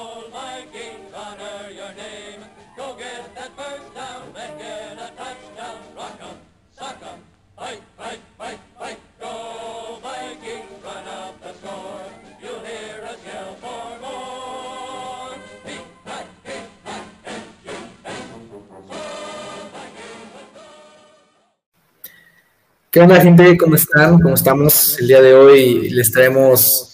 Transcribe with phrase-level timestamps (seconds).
[22.90, 23.56] ¿Qué onda, gente?
[23.58, 24.18] ¿Cómo están?
[24.20, 24.98] ¿Cómo estamos?
[24.98, 26.87] El día de hoy les traemos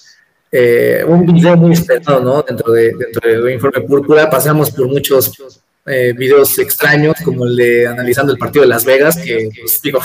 [0.57, 2.43] eh, un video muy esperado, ¿no?
[2.43, 4.31] Dentro de, dentro de Informe Púrpura.
[4.31, 5.33] Pasamos por muchos
[5.87, 9.99] eh, videos extraños, como el de analizando el partido de Las Vegas, que, pues, digo,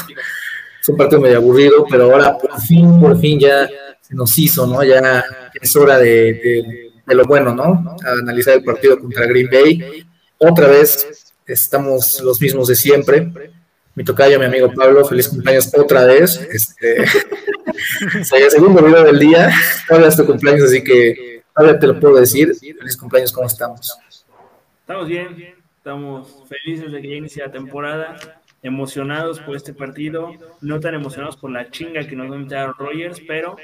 [0.82, 3.70] es un partido medio aburrido, pero ahora por fin, por fin ya
[4.02, 4.84] se nos hizo, ¿no?
[4.84, 5.24] Ya
[5.62, 7.96] es hora de, de- de lo bueno, ¿no?
[8.22, 10.06] analizar el partido contra Green Bay.
[10.38, 13.32] Otra vez estamos los mismos de siempre
[13.96, 16.38] mi tocayo, mi amigo Pablo, feliz cumpleaños otra vez.
[16.52, 17.04] Este,
[18.14, 19.52] el segundo video del día,
[19.88, 22.54] todavía es tu cumpleaños, así que todavía te lo puedo decir.
[22.56, 23.98] Feliz cumpleaños, ¿cómo estamos?
[24.82, 28.16] Estamos bien, estamos felices de que ya inicie la temporada,
[28.64, 32.58] emocionados por este partido, no tan emocionados por la chinga que nos va a meter
[32.58, 33.56] Aaron Rodgers, pero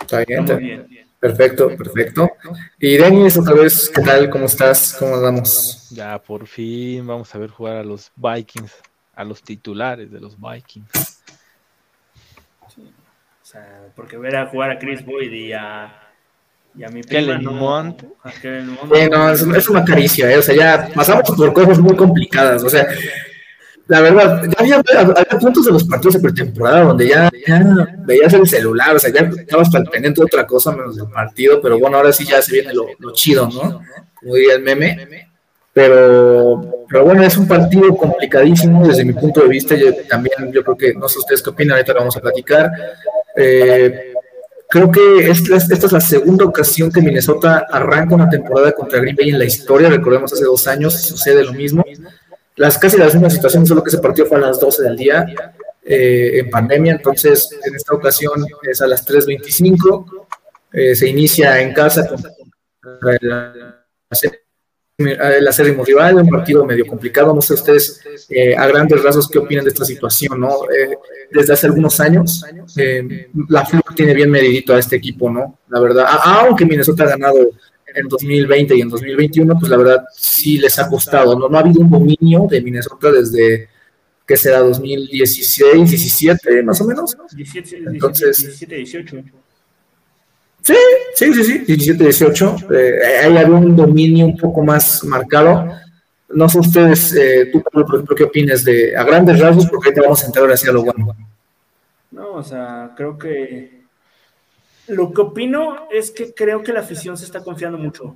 [0.00, 1.07] Está bien, está- bien.
[1.20, 2.30] Perfecto, perfecto.
[2.78, 4.30] Y Denis, otra vez, ¿qué tal?
[4.30, 4.96] ¿Cómo estás?
[4.98, 5.88] ¿Cómo andamos?
[5.90, 8.72] Ya por fin vamos a ver jugar a los Vikings,
[9.14, 11.22] a los titulares de los Vikings.
[12.60, 15.90] O sea, porque ver a jugar a Chris Boyd y a,
[16.76, 18.04] y a mi Kellen no, Mond.
[18.22, 18.94] a Kellen Mond.
[18.94, 20.36] Sí, no, es, es una caricia, ¿eh?
[20.36, 22.62] O sea, ya pasamos por cosas muy complicadas.
[22.62, 22.86] O sea,
[23.88, 28.32] la verdad, ya había, había puntos de los partidos de pretemporada donde ya, ya veías
[28.34, 31.78] el celular, o sea, ya estabas al pendiente de otra cosa menos del partido, pero
[31.78, 33.80] bueno, ahora sí ya se viene lo, lo chido, ¿no?
[34.14, 35.28] Como diría el meme.
[35.72, 39.76] Pero, pero bueno, es un partido complicadísimo desde mi punto de vista.
[39.76, 42.70] Yo también, yo creo que, no sé ustedes qué opinan, ahorita lo vamos a platicar.
[43.36, 44.12] Eh,
[44.68, 48.98] creo que esta es, esta es la segunda ocasión que Minnesota arranca una temporada contra
[48.98, 49.88] Green Bay en la historia.
[49.88, 51.84] Recordemos, hace dos años sucede lo mismo.
[52.58, 55.26] Las casi las mismas situaciones, solo que ese partido fue a las 12 del día
[55.84, 56.92] eh, en pandemia.
[56.92, 60.26] Entonces, en esta ocasión es a las 3.25.
[60.72, 62.18] Eh, se inicia en casa con
[64.98, 67.32] el acérrimo rival, un partido medio complicado.
[67.32, 70.64] No sé ustedes eh, a grandes rasgos qué opinan de esta situación, ¿no?
[70.70, 70.98] Eh,
[71.30, 72.44] desde hace algunos años,
[72.76, 75.60] eh, la Flor tiene bien medidito a este equipo, ¿no?
[75.68, 77.38] La verdad, aunque Minnesota ha ganado
[77.98, 81.48] en 2020 y en 2021, pues la verdad sí les ha costado, ¿no?
[81.48, 83.68] No ha habido un dominio de Minnesota desde,
[84.26, 84.60] ¿qué será?
[84.60, 87.16] 2016, 17, más o menos.
[87.32, 89.16] 17, Entonces- 17, 18.
[90.62, 90.74] Sí,
[91.14, 92.66] sí, sí, sí, 17-18.
[92.74, 95.72] Eh, ahí había un dominio un poco más marcado.
[96.30, 99.88] No sé ustedes, eh, tú, Pablo, por ejemplo, qué opinas de a grandes rasgos, porque
[99.88, 101.16] ahorita vamos a entrar hacia lo bueno.
[102.10, 103.77] No, o sea, creo que
[104.88, 108.14] lo que opino es que creo que la afición se está confiando mucho.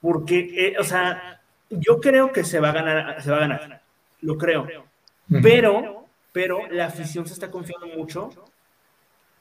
[0.00, 1.40] Porque, eh, o sea,
[1.70, 3.82] yo creo que se va a ganar, se va a ganar,
[4.20, 4.66] lo creo.
[5.42, 8.30] Pero, pero la afición se está confiando mucho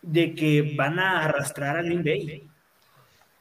[0.01, 2.47] de que van a arrastrar a Green Bay.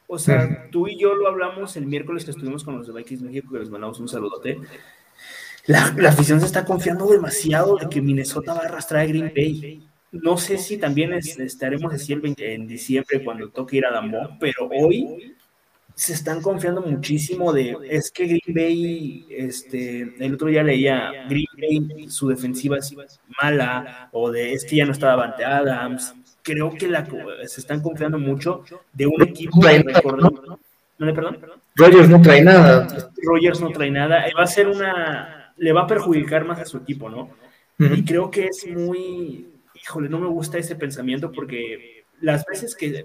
[0.07, 3.23] O sea, tú y yo lo hablamos el miércoles que estuvimos con los de Vikings
[3.23, 4.59] México, que les mandamos un saludote.
[5.67, 9.33] La, la afición se está confiando demasiado de que Minnesota va a arrastrar a Green
[9.35, 9.90] Bay.
[10.13, 13.93] No sé si también es- estaremos así el 20 en diciembre cuando toque ir a
[13.93, 15.35] Damo, pero hoy
[15.95, 21.89] se están confiando muchísimo de es que Green Bay, este, el otro día leía Green
[21.89, 22.95] Bay, su defensiva es
[23.41, 26.15] mala, o de es que ya no está Davante Adams.
[26.43, 27.07] Creo que la,
[27.47, 30.59] se están confiando mucho de un equipo recordó-
[30.99, 31.39] ¿No le perdón?
[31.77, 33.11] Rogers no trae nada.
[33.23, 36.65] Rogers no trae nada, eh, va a ser una, le va a perjudicar más a
[36.65, 37.31] su equipo, ¿no?
[37.79, 39.49] Y creo que es muy,
[39.83, 43.03] híjole, no me gusta ese pensamiento porque las veces que,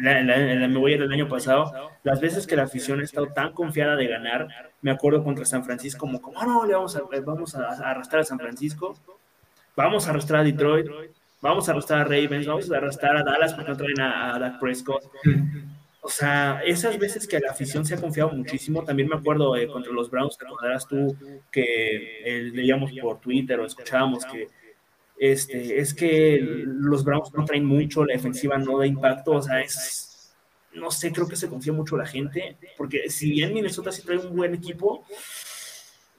[0.00, 1.72] la, la- la- me voy al año pasado,
[2.04, 4.46] las veces que la afición ha estado tan confiada de ganar,
[4.80, 7.90] me acuerdo contra San Francisco, como, como "Ah, no, le vamos a, vamos a, a
[7.90, 8.96] arrastrar a San Francisco,
[9.76, 10.86] vamos a arrastrar a Detroit,
[11.40, 14.38] vamos a arrastrar a Ravens, vamos a arrastrar a Dallas porque no traen a, a
[14.38, 15.02] Dak Prescott.
[16.00, 19.66] O sea, esas veces que la afición se ha confiado muchísimo, también me acuerdo eh,
[19.66, 21.16] contra los Browns, te acordarás tú
[21.50, 24.48] que eh, leíamos por Twitter o escuchábamos que
[25.18, 29.60] este, es que los Browns no traen mucho, la defensiva no da impacto, o sea,
[29.60, 30.32] es,
[30.74, 34.18] no sé, creo que se confía mucho la gente, porque si bien Minnesota sí trae
[34.18, 35.04] un buen equipo,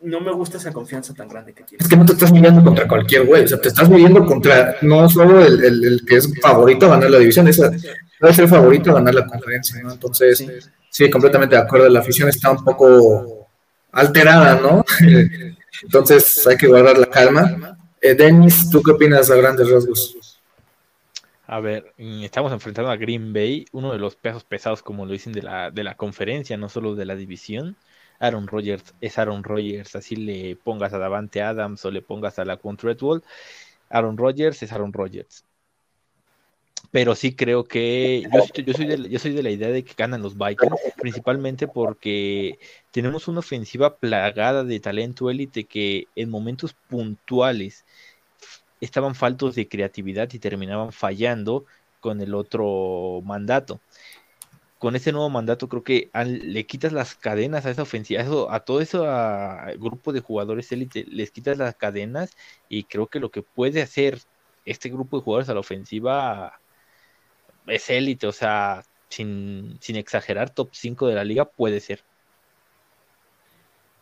[0.01, 1.81] no me gusta esa confianza tan grande que tiene.
[1.83, 4.75] Es que no te estás midiendo contra cualquier güey, o sea, te estás midiendo contra
[4.81, 8.48] no solo el, el- el que es favorito a ganar la división, esa debe ser
[8.48, 9.91] favorito a ganar la conferencia, ¿no?
[9.94, 10.45] Entonces,
[10.89, 13.48] sí, completamente de acuerdo, la afición está un poco
[13.91, 14.83] alterada, ¿no?
[15.83, 17.77] Entonces hay que guardar la calma.
[18.05, 20.39] Eh, Denis, ¿tú qué opinas a grandes rasgos?
[21.47, 25.33] A ver, estamos enfrentando a Green Bay, uno de los pesos pesados, como lo dicen,
[25.33, 27.75] de la, de la conferencia, no solo de la división.
[28.19, 32.45] Aaron Rodgers es Aaron Rodgers, así le pongas a Davante Adams o le pongas a
[32.45, 33.23] la Redwall.
[33.89, 35.43] Aaron Rodgers es Aaron Rodgers.
[36.95, 40.21] Pero sí creo que yo, soy de, yo soy de la idea de que ganan
[40.21, 42.57] los Vikings, principalmente porque
[42.92, 47.83] tenemos una ofensiva plagada de talento élite que en momentos puntuales
[48.80, 51.65] estaban faltos de creatividad y terminaban fallando
[52.00, 53.81] con el otro mandato.
[54.80, 58.80] Con ese nuevo mandato creo que le quitas las cadenas a esa ofensiva, a todo
[58.80, 59.00] ese
[59.80, 62.31] grupo de jugadores élite, les quitas las cadenas
[62.69, 64.21] y creo que lo que puede hacer
[64.63, 66.57] este grupo de jugadores a la ofensiva
[67.67, 72.01] es élite, o sea, sin, sin exagerar, top 5 de la liga puede ser.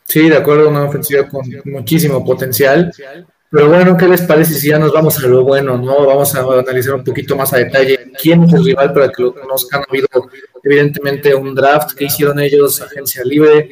[0.05, 2.91] Sí, de acuerdo, una ofensiva con muchísimo potencial.
[3.49, 6.07] Pero bueno, ¿qué les parece si ya nos vamos a lo bueno, no?
[6.07, 9.33] Vamos a analizar un poquito más a detalle quién es el rival para que lo
[9.33, 9.81] conozcan.
[9.81, 10.07] Ha habido
[10.63, 13.69] evidentemente un draft que hicieron ellos, agencia libre,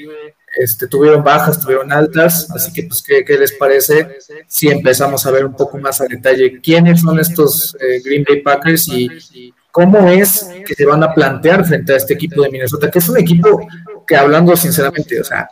[0.56, 5.46] este, tuvieron bajas, tuvieron altas, así que pues ¿qué, les parece si empezamos a ver
[5.46, 10.50] un poco más a detalle quiénes son estos eh, Green Bay Packers y cómo es
[10.66, 13.68] que se van a plantear frente a este equipo de Minnesota, que es un equipo
[14.06, 15.48] que hablando sinceramente, o sea,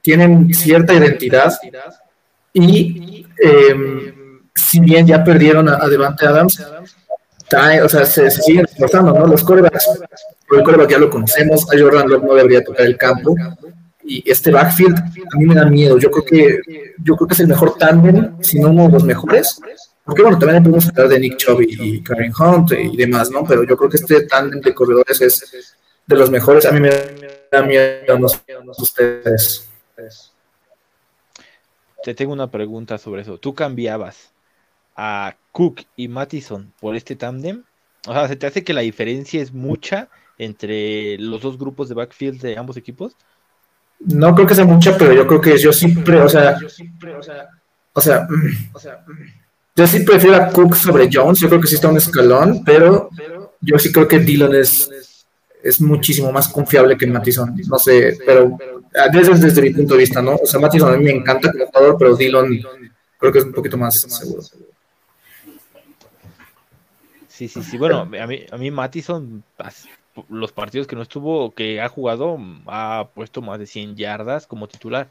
[0.00, 1.52] tienen cierta identidad
[2.52, 6.60] y em, si bien ya perdieron a, Devante Adams,
[7.84, 9.26] o sea, se, siguen esforzando, ¿no?
[9.26, 9.88] Los corebacks,
[10.50, 13.36] el coreback ya lo conocemos, a Jordan Love no debería tocar el campo,
[14.04, 16.60] y este backfield a mí me da miedo, yo creo que,
[17.02, 19.60] yo creo que es el mejor tándem, si no uno de los mejores,
[20.04, 23.44] porque bueno, también podemos hablar de Nick Chubb y, Karen Hunt y demás, ¿no?
[23.44, 25.76] Pero yo creo que este tándem de corredores es
[26.06, 26.90] de los mejores, a mí me
[27.50, 28.40] da miedo, no sé,
[28.78, 29.68] ustedes.
[32.02, 33.38] Te tengo una pregunta sobre eso.
[33.38, 34.32] ¿Tú cambiabas
[34.96, 37.62] a Cook y Mattison por este tándem?
[38.08, 41.94] O sea, ¿se te hace que la diferencia es mucha entre los dos grupos de
[41.94, 43.16] backfield de ambos equipos?
[44.00, 46.58] No creo que sea mucha, pero yo creo que yo siempre, o sea,
[47.92, 48.26] o sea,
[48.72, 49.04] o sea,
[49.74, 53.08] yo sí prefiero a Cook sobre Jones, yo creo que sí está un escalón, pero
[53.60, 55.24] yo sí creo que Dylan es,
[55.62, 58.58] es muchísimo más confiable que Mattison, no sé, pero
[59.12, 60.34] desde, desde mi punto de vista, ¿no?
[60.34, 62.60] O sea, Mattison a mí me encanta como jugador, pero Dylan
[63.18, 64.42] creo que es un poquito más seguro.
[67.28, 67.78] Sí, sí, sí.
[67.78, 69.42] Bueno, a mí, a mí Mattison,
[70.28, 74.68] los partidos que no estuvo, que ha jugado, ha puesto más de 100 yardas como
[74.68, 75.08] titular.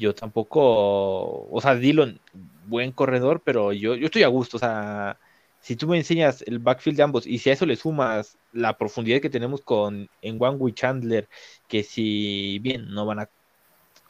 [0.00, 2.18] Yo tampoco, o sea, Dylan,
[2.66, 4.56] buen corredor, pero yo, yo estoy a gusto.
[4.56, 5.18] O sea,
[5.60, 8.78] si tú me enseñas el backfield de ambos y si a eso le sumas la
[8.78, 11.28] profundidad que tenemos con en One Chandler,
[11.68, 13.28] que si bien no van a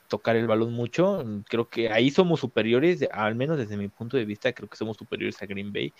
[0.07, 1.25] tocar el balón mucho.
[1.49, 4.97] Creo que ahí somos superiores, al menos desde mi punto de vista, creo que somos
[4.97, 5.93] superiores a Green Bay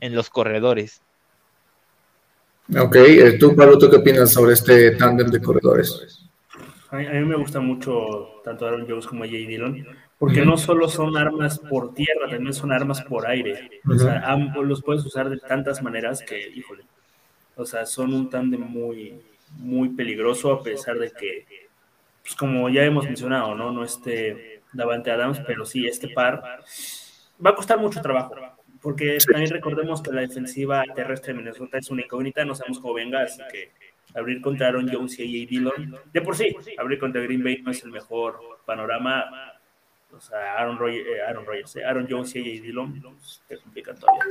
[0.00, 1.00] en los corredores.
[2.76, 6.25] Ok, eh, tú, Pablo, ¿tú qué opinas sobre este tándem de corredores?
[6.90, 9.86] A mí, me gusta mucho tanto Aaron Jones como Jay Dillon,
[10.18, 13.80] porque no solo son armas por tierra, también son armas por aire.
[13.88, 16.84] O sea, ambos los puedes usar de tantas maneras que, híjole,
[17.56, 19.20] o sea, son un tándem muy,
[19.58, 21.66] muy peligroso a pesar de que
[22.26, 23.70] pues como ya hemos mencionado, ¿no?
[23.70, 26.60] No este Davante Adams, pero sí, este par
[27.44, 28.34] va a costar mucho trabajo,
[28.80, 32.94] porque también recordemos que la defensiva terrestre de Minnesota es una incógnita, no sabemos cómo
[32.94, 33.70] venga, así que
[34.16, 35.50] abrir contra Aaron Jones y A.J.
[35.50, 39.24] Dillon, de por sí, abrir contra Green Bay no es el mejor panorama,
[40.16, 42.62] o sea, Aaron, eh, Aaron Rodgers, eh, Aaron Jones y A.J.
[42.62, 44.22] Dillon, pues, te complican todavía.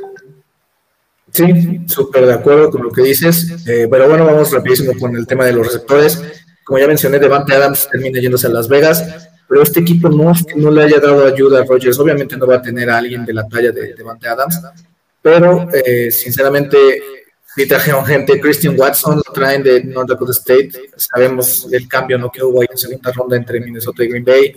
[1.31, 5.25] Sí, súper de acuerdo con lo que dices, eh, pero bueno, vamos rapidísimo con el
[5.25, 6.43] tema de los receptores.
[6.63, 10.71] Como ya mencioné, Devante Adams termina yéndose a Las Vegas, pero este equipo no no
[10.71, 11.99] le haya dado ayuda a Rogers.
[11.99, 14.61] Obviamente no va a tener a alguien de la talla de Devante Adams,
[15.21, 17.24] pero eh, sinceramente
[17.55, 22.29] si trajeron gente, Christian Watson lo traen de North Dakota State, sabemos el cambio ¿no?
[22.29, 24.53] que hubo ahí en segunda ronda entre Minnesota y Green Bay,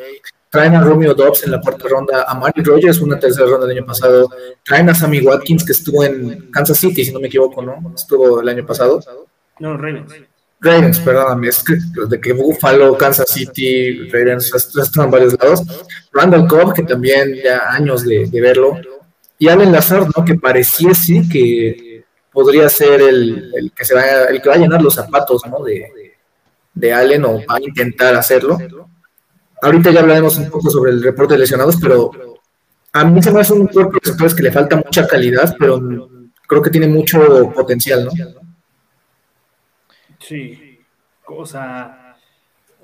[0.51, 3.79] traen a Romeo Dobbs en la cuarta ronda, a Mari Rogers una tercera ronda del
[3.79, 4.29] año pasado,
[4.65, 7.93] traen a Sammy Watkins que estuvo en Kansas City, si no me equivoco, ¿no?
[7.95, 9.01] Estuvo el año pasado.
[9.61, 10.13] No, Ravens.
[10.61, 11.79] Ravens, perdóname, es que
[12.09, 15.63] de que Buffalo, Kansas City, Ravens están en varios lados.
[16.13, 18.77] Randall Cobb, que también ya años de, verlo.
[19.39, 20.25] Y Allen Lazard, ¿no?
[20.25, 21.88] Que pareciese que
[22.39, 25.65] podría ser el, que se va, el que va a llenar los zapatos, ¿no?
[25.65, 26.15] De,
[26.73, 28.57] de Allen o va a intentar hacerlo.
[29.61, 32.13] Ahorita ya hablaremos un poco sobre el reporte de lesionados, pero
[32.93, 35.81] a mí se me hace un cuerpo de receptores que le falta mucha calidad, pero
[36.47, 38.13] creo que tiene mucho potencial, ¿no?
[40.21, 40.79] Sí,
[41.27, 42.17] o sea,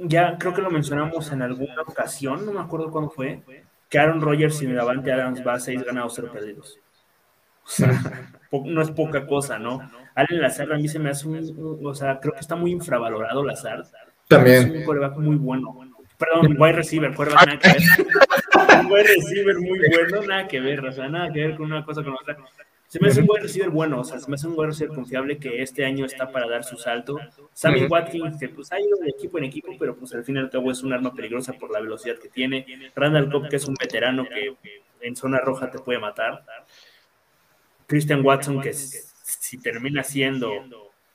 [0.01, 3.41] ya creo que lo mencionamos en alguna ocasión, no me acuerdo cuándo fue,
[3.89, 6.81] que Aaron Rodgers y Davante Adams va a seis ganados, cero perdidos.
[8.65, 9.81] No es poca cosa, ¿no?
[10.15, 13.45] Allen Lazard a mí se me hace un, o sea, creo que está muy infravalorado
[13.45, 13.87] Lazard.
[14.29, 14.69] También.
[14.69, 15.77] Es un coreback muy bueno.
[16.17, 17.83] Perdón, wide receiver, coreback nada que ver.
[18.81, 21.85] un wide receiver muy bueno, nada que ver, o sea, nada que ver con una
[21.85, 22.37] cosa con otra.
[22.87, 24.95] Se me hace un wide receiver bueno, o sea, se me hace un wide receiver
[24.95, 27.19] confiable que este año está para dar su salto.
[27.53, 30.39] Sammy Watkins, que pues ha ido de equipo en equipo, pero pues al fin y
[30.39, 32.65] al cabo es un arma peligrosa por la velocidad que tiene.
[32.95, 34.55] Randall Cobb, que es un veterano que
[35.01, 36.45] en zona roja te puede matar.
[37.95, 40.51] Christian Watson, que si termina siendo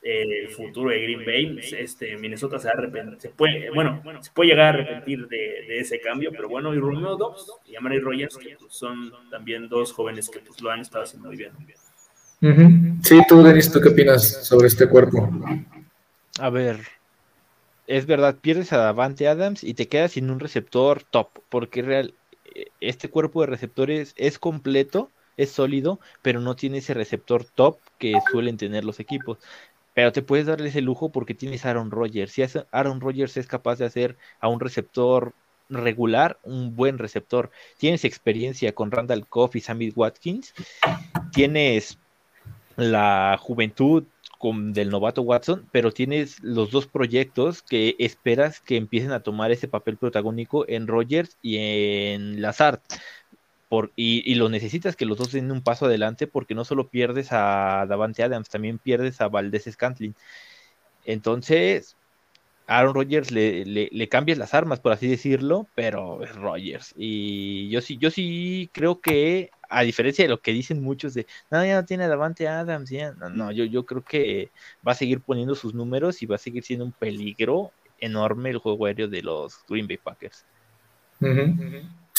[0.01, 2.69] el futuro de Green Bay, este, Minnesota se,
[3.17, 7.17] se puede, bueno, se puede llegar a arrepentir de, ese cambio, pero bueno, y Romeo
[7.17, 11.03] Dobbs y Amari Rogers, que pues, son también dos jóvenes que pues, lo han estado
[11.03, 11.51] haciendo muy bien.
[13.03, 15.29] Sí, tú, Denis, ¿tú qué opinas sobre este cuerpo?
[16.39, 16.79] A ver,
[17.87, 22.13] es verdad, pierdes a Davante Adams y te quedas sin un receptor top, porque real,
[22.79, 28.13] este cuerpo de receptores es completo, es sólido, pero no tiene ese receptor top que
[28.29, 29.37] suelen tener los equipos.
[29.93, 32.31] Pero te puedes darle ese lujo porque tienes Aaron Rodgers.
[32.33, 35.33] Si Aaron Rodgers es capaz de hacer a un receptor
[35.69, 37.51] regular, un buen receptor.
[37.77, 40.53] Tienes experiencia con Randall Coff y Sammy Watkins.
[41.31, 41.97] Tienes
[42.75, 44.03] la juventud
[44.37, 49.51] con, del novato Watson, pero tienes los dos proyectos que esperas que empiecen a tomar
[49.51, 52.79] ese papel protagónico en Rogers y en Lazard.
[53.69, 57.31] Por, y, lo necesitas que los dos den un paso adelante porque no solo pierdes
[57.31, 60.15] a Davante Adams, también pierdes a Valdés Scantling.
[61.05, 61.95] Entonces,
[62.69, 66.93] Aaron Rodgers le, le, cambias las armas, por así decirlo, pero es Rodgers.
[66.97, 71.25] Y yo sí, yo sí creo que, a diferencia de lo que dicen muchos de,
[71.49, 73.13] no, ya no tiene Davante Adams, ya.
[73.13, 74.51] No, no, yo, yo creo que
[74.87, 78.57] va a seguir poniendo sus números y va a seguir siendo un peligro enorme el
[78.57, 80.45] juego aéreo de los Green Bay Packers.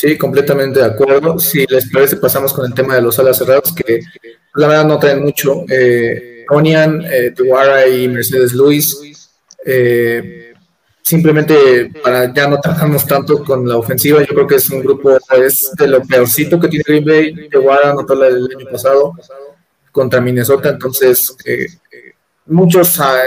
[0.00, 1.38] Sí, completamente de acuerdo.
[1.38, 4.00] Si les parece, pasamos con el tema de los alas cerrados, que
[4.54, 5.64] la verdad no traen mucho.
[5.68, 7.34] Eh, Onian, eh,
[7.92, 8.98] y Mercedes Luis
[9.66, 10.54] eh,
[11.02, 15.18] simplemente para ya no tratarnos tanto con la ofensiva, yo creo que es un grupo
[15.36, 17.48] es de lo peorcito que tiene Green Bay.
[17.62, 19.12] Guara anotó el año pasado
[19.92, 21.66] contra Minnesota, entonces eh,
[22.46, 23.20] muchos ah,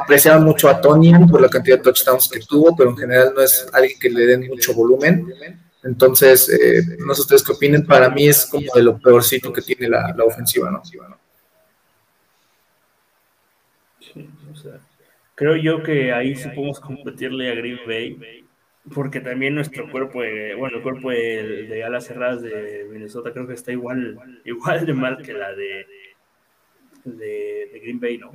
[0.00, 3.42] apreciaban mucho a Tonian por la cantidad de touchdowns que tuvo, pero en general no
[3.42, 5.26] es alguien que le den mucho volumen.
[5.86, 9.62] Entonces, eh, no sé ustedes qué opinen, para mí es como de lo peorcito que
[9.62, 10.82] tiene la, la ofensiva, ¿no?
[15.34, 18.46] Creo yo que ahí sí podemos competirle a Green Bay,
[18.94, 23.54] porque también nuestro cuerpo, de, bueno, el cuerpo de, alas cerradas de Minnesota creo que
[23.54, 25.86] está igual, igual de mal que la de,
[27.04, 28.32] de, Green Bay, ¿no?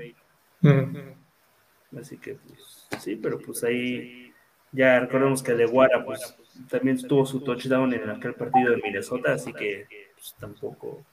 [2.00, 4.31] Así que, pues, sí, pero pues ahí
[4.72, 6.38] ya recordemos que de Guara, pues,
[6.70, 11.03] también tuvo su touchdown en aquel partido de Minnesota, así que pues, tampoco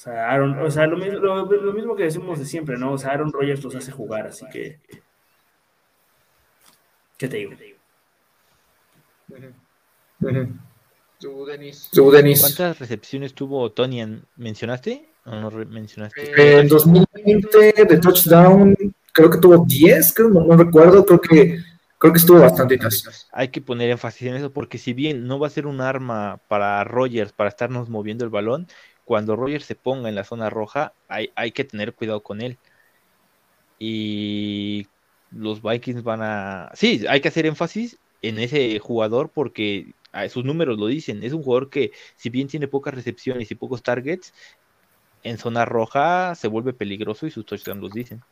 [0.00, 2.92] o sea, Aaron, o sea lo, mismo, lo, mismo que decimos de siempre, ¿no?
[2.92, 4.78] O sea, Aaron Rodgers los hace jugar, así que.
[7.18, 7.52] ¿Qué te digo?
[12.40, 14.22] ¿Cuántas recepciones tuvo Tony?
[14.36, 15.06] ¿Mencionaste?
[15.26, 16.32] ¿O no mencionaste?
[16.32, 18.74] Eh, en 2020 de touchdown,
[19.12, 21.58] creo que tuvo 10, creo, no, recuerdo, creo que
[22.00, 22.78] creo que estuvo bastante
[23.30, 26.40] Hay que poner énfasis en eso porque si bien no va a ser un arma
[26.48, 28.66] para Rogers para estarnos moviendo el balón,
[29.04, 32.56] cuando Roger se ponga en la zona roja, hay, hay que tener cuidado con él.
[33.78, 34.86] Y
[35.30, 36.70] los Vikings van a...
[36.74, 39.92] Sí, hay que hacer énfasis en ese jugador porque
[40.30, 41.22] sus números lo dicen.
[41.22, 44.32] Es un jugador que, si bien tiene pocas recepciones y pocos targets,
[45.22, 48.22] en zona roja se vuelve peligroso y sus touchdowns los dicen.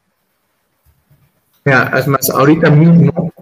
[1.66, 3.32] es más, ahorita mismo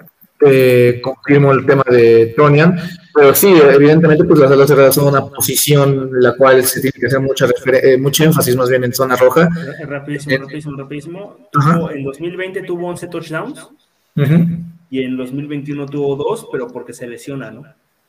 [0.40, 2.78] eh, confirmo el tema de Tonian,
[3.14, 6.98] pero sí, evidentemente, pues las alas cerradas son una posición en la cual se tiene
[7.00, 7.46] que hacer mucha
[7.82, 9.48] eh, mucho énfasis más bien en zona roja.
[9.86, 11.36] Rapidísimo, eh, rapidísimo, rapidísimo.
[11.94, 13.68] en 2020 tuvo 11 touchdowns
[14.90, 17.64] y en 2021 tuvo 2, pero porque se lesiona, ¿no?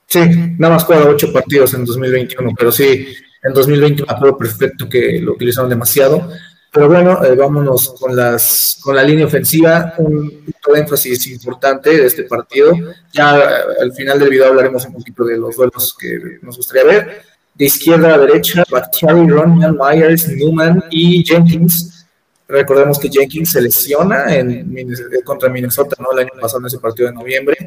[0.06, 0.20] Sí,
[0.58, 3.08] nada más juega 8 partidos en 2021, pero sí,
[3.44, 6.30] en 2020 me acuerdo perfecto que lo utilizaron demasiado.
[6.78, 11.90] Pero bueno, eh, vámonos con, las, con la línea ofensiva, un punto de énfasis importante
[11.90, 12.72] de este partido.
[13.12, 13.42] Ya eh,
[13.82, 17.22] al final del video hablaremos un poquito de los duelos que nos gustaría ver.
[17.56, 22.06] De izquierda a derecha, Bakhtiari, Ronald Myers, Newman y Jenkins.
[22.48, 24.72] Recordemos que Jenkins se lesiona en,
[25.24, 26.12] contra Minnesota ¿no?
[26.12, 27.58] el año pasado en ese partido de noviembre.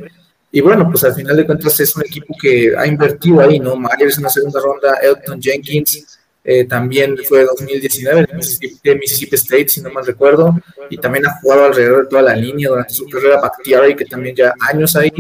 [0.53, 3.75] Y bueno, pues al final de cuentas es un equipo que ha invertido ahí, ¿no?
[3.75, 8.27] Myers en la segunda ronda, Elton Jenkins eh, también fue 2019
[8.83, 12.35] de Mississippi, State, si no mal recuerdo, y también ha jugado alrededor de toda la
[12.35, 15.13] línea durante su carrera Bakhtiari, que también ya años ahí.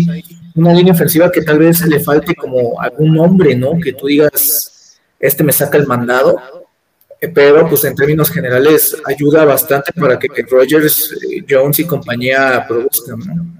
[0.54, 3.78] Una línea ofensiva que tal vez le falte como algún nombre, ¿no?
[3.78, 6.40] Que tú digas, este me saca el mandado.
[7.20, 12.64] eh, pero pues en términos generales ayuda bastante para que Rogers, eh, Jones y compañía
[12.66, 13.18] produzcan.
[13.18, 13.59] ¿no?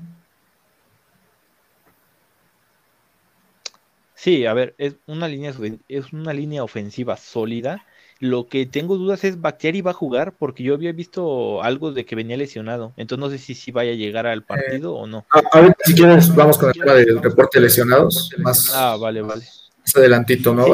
[4.22, 5.54] Sí, a ver, es una línea
[5.88, 7.86] es una línea ofensiva sólida.
[8.18, 12.04] Lo que tengo dudas es Bactiari va a jugar porque yo había visto algo de
[12.04, 12.92] que venía lesionado.
[12.98, 15.24] Entonces no sé si, si vaya a llegar al partido o no.
[15.30, 18.28] ahorita si quieres vamos con el tema del reporte de lesionados.
[18.36, 19.46] Más, ah, vale, vale.
[19.78, 20.66] Más adelantito, ¿no?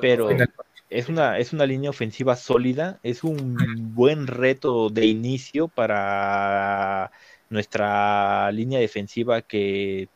[0.00, 0.28] pero
[0.88, 3.56] es una, es una línea ofensiva sólida, es un
[3.92, 7.10] buen reto de inicio para
[7.50, 10.08] nuestra línea defensiva que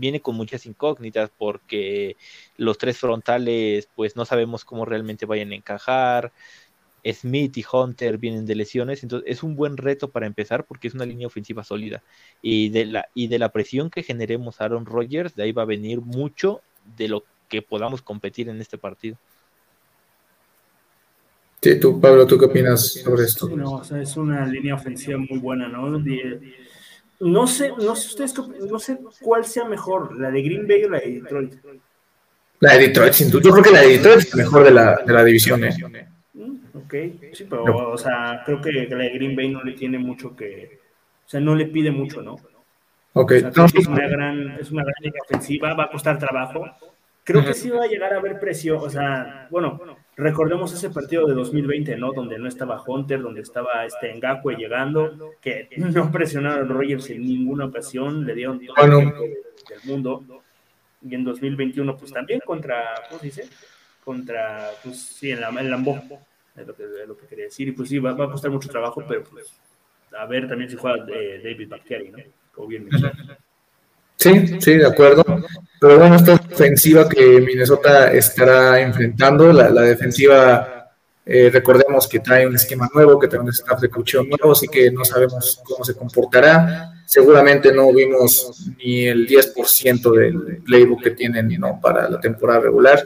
[0.00, 2.16] viene con muchas incógnitas porque
[2.56, 6.32] los tres frontales pues no sabemos cómo realmente vayan a encajar.
[7.04, 10.94] Smith y Hunter vienen de lesiones, entonces es un buen reto para empezar porque es
[10.94, 12.02] una línea ofensiva sólida
[12.42, 15.62] y de la y de la presión que generemos a Aaron Rodgers, de ahí va
[15.62, 16.60] a venir mucho
[16.98, 19.16] de lo que podamos competir en este partido.
[21.62, 23.48] Sí, tú, Pablo, ¿tú qué opinas sobre esto?
[23.50, 25.98] No, o sea, es una línea ofensiva muy buena, ¿no?
[27.20, 28.34] No sé, no sé ustedes,
[28.70, 31.54] no sé cuál sea mejor, la de Green Bay o la de Detroit.
[32.60, 33.42] La de Detroit, sin duda.
[33.44, 35.64] Yo creo que la de Detroit es la mejor de la, de la división.
[35.64, 36.08] ¿eh?
[36.32, 36.94] Mm, ok,
[37.32, 40.80] sí, pero, o sea, creo que la de Green Bay no le tiene mucho que.
[41.26, 42.36] O sea, no le pide mucho, ¿no?
[43.12, 43.32] Ok.
[43.32, 46.64] es, una gran, es una gran ofensiva, va a costar trabajo.
[47.32, 49.80] Creo que sí va a llegar a haber presión, o sea, bueno,
[50.20, 52.12] Recordemos ese partido de 2020, ¿no?
[52.12, 57.22] Donde no estaba Hunter, donde estaba este Ngakwe llegando, que no presionaron a Rogers en
[57.22, 60.22] ninguna ocasión, le dieron todo el del mundo.
[61.00, 63.48] Y en 2021, pues también contra, ¿cómo se dice?
[64.04, 65.98] Contra, pues sí, en, la, en Lambo,
[66.54, 67.68] es lo, que, lo que quería decir.
[67.68, 69.58] Y pues sí, va, a costar mucho trabajo, pero pues
[70.18, 72.18] a ver también si juega eh, David Bakhtiari, ¿no?
[72.52, 72.90] Como bien
[74.20, 75.24] Sí, sí, de acuerdo.
[75.80, 80.90] Pero bueno, esta ofensiva que Minnesota estará enfrentando, la, defensiva,
[81.24, 84.68] eh, recordemos que trae un esquema nuevo, que trae un staff de coaching nuevo, así
[84.68, 86.92] que no sabemos cómo se comportará.
[87.06, 91.80] Seguramente no vimos ni el 10% del playbook que tienen ¿no?
[91.80, 93.02] para la temporada regular.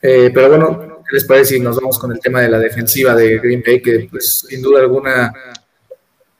[0.00, 3.12] Eh, pero bueno, ¿qué les parece si nos vamos con el tema de la defensiva
[3.16, 3.82] de Green Bay?
[3.82, 5.32] Que pues sin duda alguna,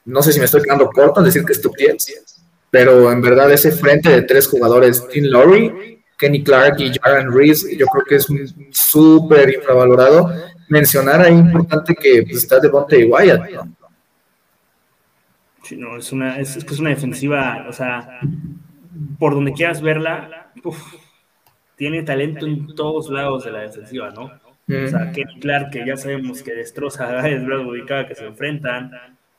[0.04, 2.38] no sé si me estoy quedando corto en decir que estupidez
[2.70, 7.66] pero en verdad ese frente de tres jugadores, Tim Lowry, Kenny Clark y Jaron Reeves,
[7.76, 8.26] yo creo que es
[8.70, 10.31] súper infravalorado.
[10.68, 12.68] Mencionar ahí importante que pues, está de
[13.07, 13.76] Wyatt, ¿no?
[15.62, 18.20] Sí, no, es una, es, es una defensiva, o sea,
[19.18, 20.50] por donde quieras verla,
[21.76, 24.24] tiene talento en todos lados de la defensiva, ¿no?
[24.24, 28.90] O sea, Kenny Clark, que ya sabemos que destroza a es ubicada que se enfrentan,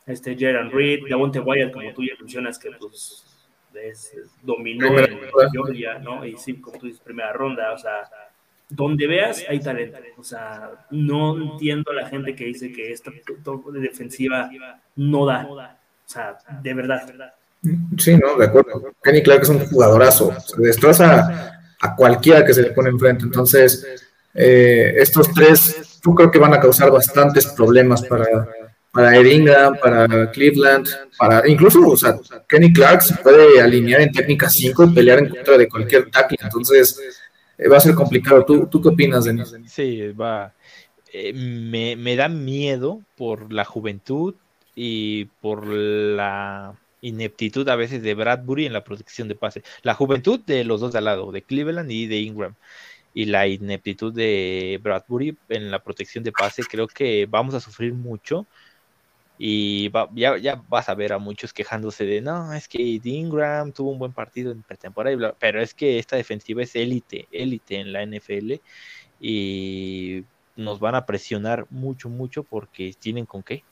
[0.09, 3.25] este Jaron Reed, Davonte Wyatt, como tú ya mencionas, que pues
[4.41, 5.19] dominó en
[5.51, 6.25] Georgia, ¿no?
[6.25, 8.09] Y sí, como tú dices, primera ronda, o sea,
[8.69, 9.97] donde veas hay talento.
[10.17, 13.11] O sea, no entiendo a la gente que dice que esta
[13.73, 14.49] defensiva
[14.95, 15.47] no da.
[15.49, 15.57] O
[16.05, 17.03] sea, de verdad.
[17.97, 18.93] Sí, no, de acuerdo.
[19.03, 20.33] Kenny Clark es un jugadorazo.
[20.39, 23.25] Se destroza a cualquiera que se le pone enfrente.
[23.25, 23.85] Entonces,
[24.33, 28.25] eh, estos tres, yo creo que van a causar bastantes problemas para
[28.91, 34.49] para Eringa, para Cleveland, para incluso, o sea, Kenny Clark se puede alinear en técnica
[34.49, 36.99] 5 y pelear en contra de cualquier tackle, entonces
[37.57, 38.43] eh, va a ser complicado.
[38.45, 39.53] ¿Tú, tú qué opinas, Denis?
[39.67, 40.53] Sí, va.
[41.11, 44.35] Eh, me, me da miedo por la juventud
[44.75, 49.63] y por la ineptitud a veces de Bradbury en la protección de pase.
[49.83, 52.55] La juventud de los dos de al lado, de Cleveland y de Ingram
[53.13, 57.93] y la ineptitud de Bradbury en la protección de pase, creo que vamos a sufrir
[57.93, 58.45] mucho
[59.41, 63.91] y ya, ya, vas a ver a muchos quejándose de, no, es que Ingram tuvo
[63.91, 68.05] un buen partido en pretemporada, pero es que esta defensiva es élite, élite en la
[68.05, 68.55] NFL
[69.21, 70.25] y
[70.57, 73.63] nos van a presionar mucho, mucho porque tienen con qué.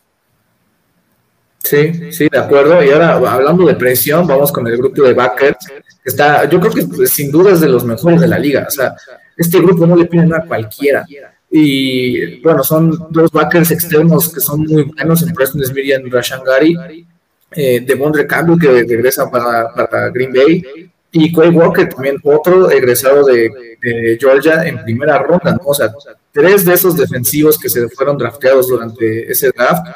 [1.59, 2.81] Sí, sí, de acuerdo.
[2.81, 5.57] Y ahora, hablando de presión, vamos con el grupo de backers.
[6.05, 8.65] Está, yo creo que pues, sin duda es de los mejores de la liga.
[8.65, 8.95] O sea,
[9.35, 11.05] este grupo no le piden a cualquiera.
[11.49, 16.11] Y bueno, son dos backers externos que son muy buenos en Preston Smith y en
[16.11, 17.05] Rashan Gary.
[17.51, 17.85] Eh,
[18.27, 20.63] Campbell, que regresa para, para, Green Bay.
[21.11, 25.57] Y Quay Walker, también otro egresado de, Georgia en primera ronda.
[25.63, 25.91] O sea,
[26.31, 29.87] tres de esos defensivos que se fueron drafteados durante ese draft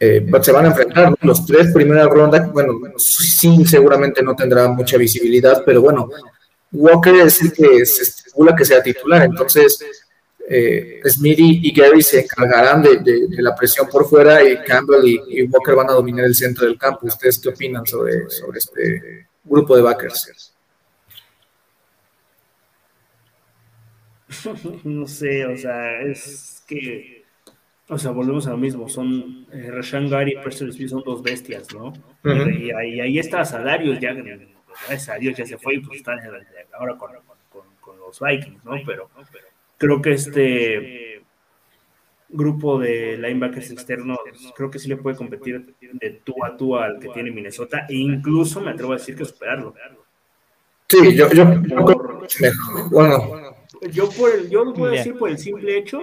[0.00, 1.14] eh, se van a enfrentar.
[1.22, 6.08] Los tres primera ronda, bueno, sí, seguramente no tendrá mucha visibilidad, pero bueno,
[6.70, 9.22] Walker es el que se estipula que sea titular.
[9.22, 9.78] Entonces,
[10.50, 15.74] eh, Smithy y Gary se encargarán de, la presión por fuera y Campbell y, Walker
[15.74, 17.06] van a dominar el centro del campo.
[17.06, 20.54] ¿Ustedes qué opinan sobre, sobre este grupo de backers?
[24.84, 27.24] No sé, o sea, es que
[27.88, 28.88] O sea, volvemos a lo mismo.
[28.88, 31.92] Son eh, Rashan Gary y Preston Smith son dos bestias, ¿no?
[32.24, 36.18] y, ahí, está Salarios, ya gracias a Dios ya se fue y pues están
[36.72, 37.10] ahora con,
[37.80, 38.72] con, los Vikings, ¿no?
[38.86, 39.10] Pero
[39.78, 41.22] creo que este
[42.28, 44.18] grupo de linebackers externos
[44.54, 47.94] creo que sí le puede competir de tú a tú al que tiene Minnesota e
[47.94, 49.74] incluso me atrevo a decir que superarlo.
[50.88, 51.44] Sí, yo, yo,
[52.90, 53.54] bueno.
[53.92, 56.02] Yo, por el, yo lo a decir por el simple hecho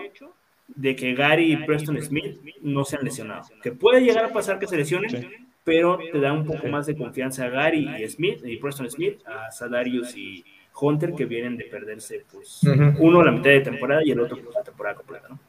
[0.68, 3.44] de que Gary y Preston Smith no se han lesionado.
[3.62, 6.96] Que puede llegar a pasar que se lesionen, pero te da un poco más de
[6.96, 10.46] confianza a Gary y Smith y Preston Smith, a Salarius y
[10.80, 12.62] Hunter que vienen de perderse, pues,
[13.00, 15.40] uno la mitad de temporada y el otro pues, la temporada completa, ¿no?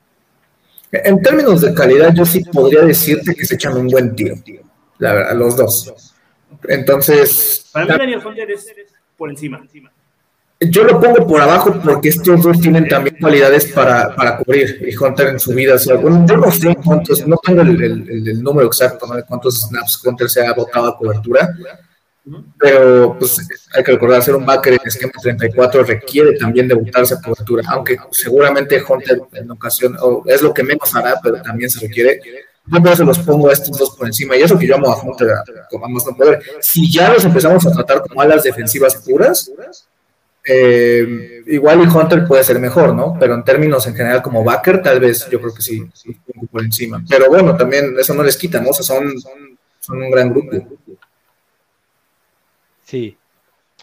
[0.92, 4.36] En términos de calidad, yo sí podría decirte que se echan un buen tiro,
[4.98, 6.14] la verdad, los dos.
[6.68, 7.68] Entonces.
[7.72, 8.72] Para mí, Daniel Hunter es
[9.16, 9.60] por encima.
[10.58, 14.96] Yo lo pongo por abajo porque estos dos tienen también cualidades para, para cubrir y
[14.96, 15.74] Hunter en su vida.
[15.74, 19.60] O sea, bueno, yo no sé cuántos, no tengo el, el, número exacto de cuántos
[19.60, 21.54] snaps Hunter se ha botado a cobertura,
[22.58, 23.38] pero pues
[23.72, 27.96] hay que recordar, ser un backer en esquema 34 requiere también debutarse a cobertura, aunque
[28.10, 32.20] seguramente Hunter en ocasión, es lo que menos hará, pero también se requiere.
[32.66, 35.00] Yo se los pongo a estos dos por encima, y eso que yo amo a
[35.00, 35.28] Hunter
[35.70, 36.42] como no poder.
[36.60, 39.52] Si ya los empezamos a tratar como alas defensivas puras,
[40.48, 43.16] eh, igual y Hunter puede ser mejor, ¿no?
[43.20, 45.88] Pero en términos en general como backer, tal vez yo creo que sí,
[46.50, 47.04] por encima.
[47.08, 48.70] Pero bueno, también eso no les quita, ¿no?
[48.70, 48.74] O
[49.86, 50.56] son un gran grupo.
[52.86, 53.18] Sí.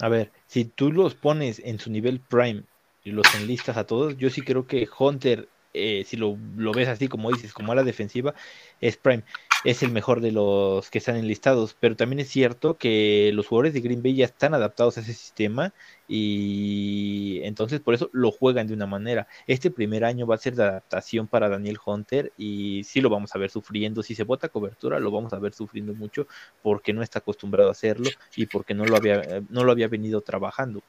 [0.02, 2.66] A ver, si tú los pones en su nivel prime
[3.04, 6.88] y los enlistas a todos, yo sí creo que Hunter, eh, si lo, lo, ves
[6.88, 8.34] así como dices, como a la defensiva,
[8.80, 9.24] es prime
[9.64, 13.74] es el mejor de los que están enlistados, pero también es cierto que los jugadores
[13.74, 15.74] de Green Bay ya están adaptados a ese sistema
[16.08, 19.28] y entonces por eso lo juegan de una manera.
[19.48, 23.34] Este primer año va a ser de adaptación para Daniel Hunter y sí lo vamos
[23.36, 24.04] a ver sufriendo.
[24.04, 26.28] Si se bota cobertura, lo vamos a ver sufriendo mucho
[26.62, 30.22] porque no está acostumbrado a hacerlo y porque no lo había, no lo había venido
[30.22, 30.84] trabajando.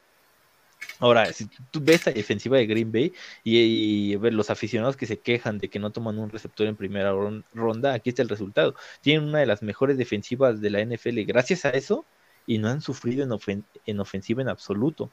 [1.00, 5.18] Ahora, si tú ves la defensiva de Green Bay y, ver los aficionados que se
[5.18, 7.12] quejan de que no toman un receptor en primera
[7.52, 8.74] ronda, aquí está el resultado.
[9.00, 12.04] Tienen una de las mejores defensivas de la NFL gracias a eso
[12.46, 15.10] y no han sufrido en, en ofensiva en absoluto.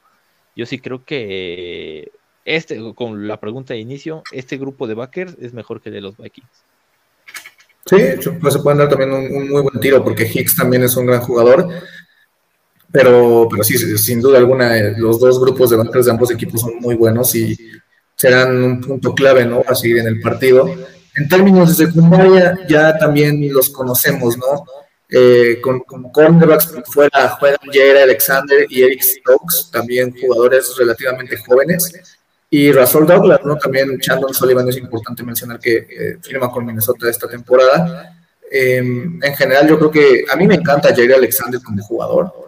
[0.55, 2.11] Yo sí creo que
[2.45, 6.01] este, con la pregunta de inicio, este grupo de backers es mejor que el de
[6.01, 6.65] los Vikings.
[7.85, 7.97] Sí,
[8.39, 11.07] pues se pueden dar también un, un, muy buen tiro porque Hicks también es un
[11.07, 11.67] gran jugador
[12.91, 16.61] pero, pero sí, sin duda alguna, eh, los dos grupos de bancos de ambos equipos
[16.61, 17.57] son muy buenos y
[18.15, 19.63] serán un punto clave, ¿no?
[19.65, 20.69] A seguir en el partido.
[21.15, 24.65] En términos de secundaria, ya también los conocemos, ¿no?
[25.09, 31.91] Eh, con, con cornerbacks fuera juegan Jair Alexander y Eric Stokes, también jugadores relativamente jóvenes.
[32.49, 33.57] Y Russell Douglas, ¿no?
[33.57, 38.17] También Chandon Sullivan es importante mencionar que eh, firma con Minnesota esta temporada.
[38.51, 42.40] en general, yo creo que a mí me encanta Jair Alexander como jugador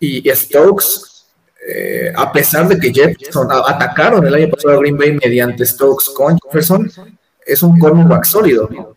[0.00, 1.26] y, Stokes,
[1.68, 6.06] eh, a pesar de que Jefferson atacaron el año pasado a Green Bay mediante Stokes
[6.14, 6.90] con Jefferson,
[7.46, 8.96] es un cornerback sólido.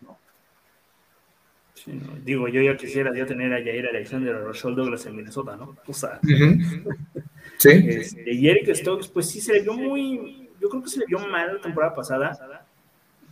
[2.24, 5.76] digo, yo ya quisiera ya tener a Jair Alexander o Rochelle Douglas en Minnesota, ¿no?
[5.86, 6.18] O sea,
[7.58, 7.70] sí.
[7.70, 11.06] Este, y Eric Stokes, pues sí se le vio muy, yo creo que se le
[11.06, 12.64] vio mal la temporada pasada,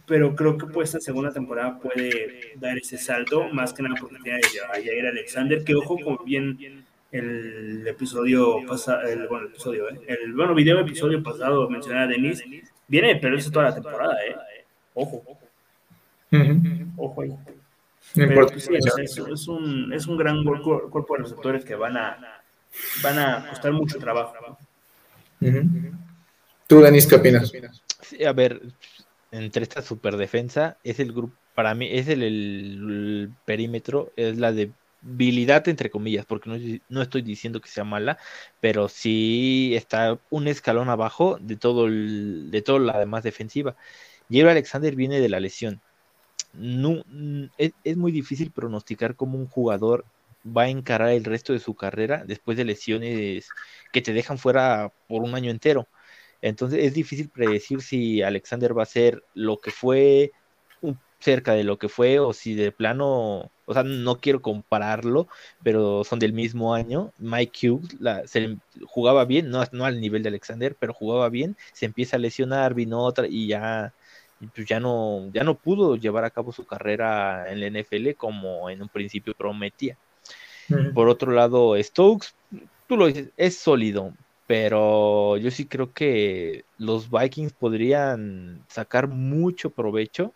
[0.07, 4.19] pero creo que pues esta segunda temporada puede dar ese salto, más que nada porque
[4.23, 6.82] tiene a Jair Alexander, que ojo, como bien
[7.13, 10.01] el episodio pasado, el, bueno, el episodio, ¿eh?
[10.09, 12.45] el bueno, video episodio pasado mencioné a Denise,
[12.89, 14.35] viene de perderse toda la temporada, ¿eh?
[14.95, 15.23] Ojo.
[16.97, 17.37] Ojo ahí.
[18.15, 22.43] Pero, pues, sí, es, es, un, es un gran cuerpo, de receptores que van a,
[23.03, 24.35] van a costar mucho trabajo.
[26.67, 27.53] ¿Tú, Denis, qué opinas?
[28.01, 28.63] Sí, a ver,
[29.31, 34.71] entre esta superdefensa, es el grupo, para mí, es el, el perímetro, es la de
[35.05, 36.57] habilidad entre comillas, porque no,
[36.89, 38.19] no, estoy diciendo que sea mala,
[38.61, 43.77] pero sí está un escalón abajo de todo el, de todo la demás defensiva.
[44.31, 45.81] Jerry Alexander viene de la lesión.
[46.55, 47.05] No,
[47.59, 50.05] es, es, muy difícil pronosticar cómo un jugador
[50.47, 53.49] va a encarar el resto de su carrera después de lesiones
[53.93, 55.89] que te dejan fuera por un año entero.
[56.43, 60.33] Entonces es difícil predecir si Alexander va a ser lo que fue,
[61.21, 65.29] cerca de lo que fue, o si de plano o sea, no quiero compararlo,
[65.63, 67.13] pero son del mismo año.
[67.19, 71.57] Mike Hughes la, se jugaba bien, no, no al nivel de Alexander, pero jugaba bien,
[71.73, 73.93] se empieza a lesionar, vino otra y ya,
[74.55, 78.69] pues ya no, ya no pudo llevar a cabo su carrera en la NFL como
[78.71, 79.97] en un principio prometía.
[80.95, 82.29] Por otro lado, Stokes,
[82.89, 84.15] tú lo dices, es sólido,
[84.47, 90.33] pero yo sí creo que los Vikings podrían sacar mucho provecho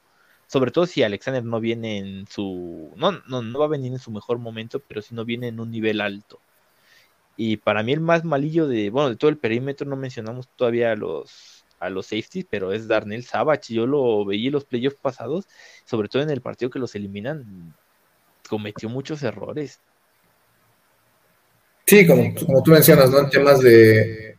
[0.46, 3.98] sobre todo si Alexander no viene en su, no, no, no va a venir en
[3.98, 6.40] su mejor momento, pero si no viene en un nivel alto.
[7.36, 10.92] Y para mí el más malillo de, bueno, de todo el perímetro, no mencionamos todavía
[10.92, 13.74] a los, a los safeties, pero es Darnell Savage.
[13.74, 15.46] Yo lo veía en los playoffs pasados,
[15.84, 17.74] sobre todo en el partido que los eliminan,
[18.48, 19.80] cometió muchos errores.
[21.84, 23.20] Sí, como, como tú mencionas, ¿no?
[23.20, 24.36] En temas de,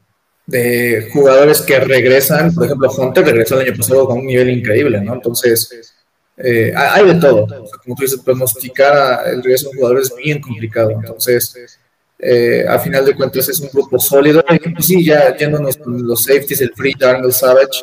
[0.48, 5.00] de jugadores que regresan, por ejemplo, Hunter regresó el año pasado con un nivel increíble,
[5.02, 5.14] ¿no?
[5.14, 5.94] Entonces,
[6.38, 7.48] eh, hay de todo.
[7.84, 10.92] como tú dices, pronosticar el regreso de un jugador es bien complicado.
[10.92, 11.80] Entonces,
[12.20, 14.44] eh, a final de cuentas es un grupo sólido.
[14.46, 17.82] Pues sí, ya yéndonos con los safeties, el Free, Darnell Savage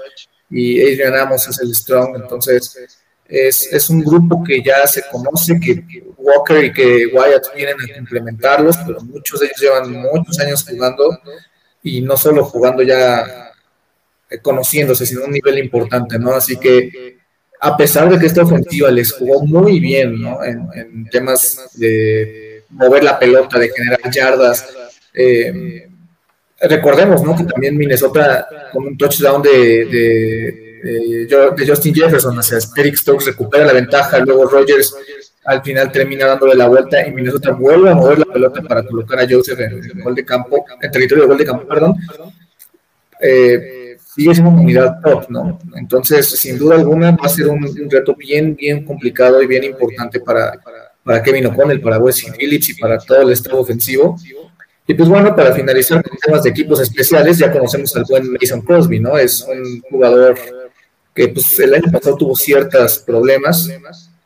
[0.51, 2.17] y Adrian Amos es el Strong.
[2.17, 7.77] Entonces, es, es, un grupo que ya se conoce, que Walker y que Wyatt vienen
[7.81, 11.19] a complementarlos, pero muchos de ellos llevan muchos años jugando
[11.83, 13.51] y no solo jugando ya
[14.31, 16.33] eh, conociéndose, sino un nivel importante, ¿no?
[16.33, 17.24] Así que
[17.61, 20.45] a pesar de que esta ofensiva les jugó muy bien, ¿no?
[20.45, 24.69] En, temas de mover la pelota, de generar yardas,
[25.15, 25.89] eh,
[26.61, 27.37] recordemos, ¿no?
[27.37, 33.73] Que también Minnesota con un touchdown de, de, Justin Jefferson hacia Eric Stokes recupera la
[33.73, 34.95] ventaja, luego Rogers
[35.45, 39.19] al final termina dándole la vuelta y Minnesota vuelve a mover la pelota para colocar
[39.19, 41.97] a Joseph en el gol de campo, en territorio de gol de campo, perdón.
[43.21, 43.84] Eh,
[44.15, 45.59] sigue siendo una unidad top, ¿no?
[45.75, 50.21] Entonces, sin duda alguna, va a ser un, reto bien, bien complicado y bien importante
[50.21, 50.55] para,
[51.03, 54.17] para Kevin O'Connell, para Wesley Phillips y para todo el estado ofensivo.
[54.87, 58.61] Y pues bueno, para finalizar con temas de equipos especiales, ya conocemos al buen Mason
[58.61, 59.17] Crosby, ¿no?
[59.17, 60.39] Es un jugador
[61.15, 63.71] que pues el año pasado tuvo ciertos problemas,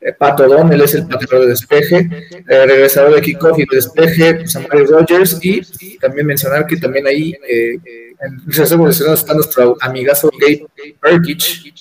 [0.01, 2.09] eh, Pato él es el pateador de despeje,
[2.49, 4.57] eh, regresador de kickoff y de despeje, pues,
[4.89, 7.79] Rogers, y también mencionar que también ahí eh,
[8.21, 10.67] en el está nuestro amigazo Gabe
[11.01, 11.75] Perkich,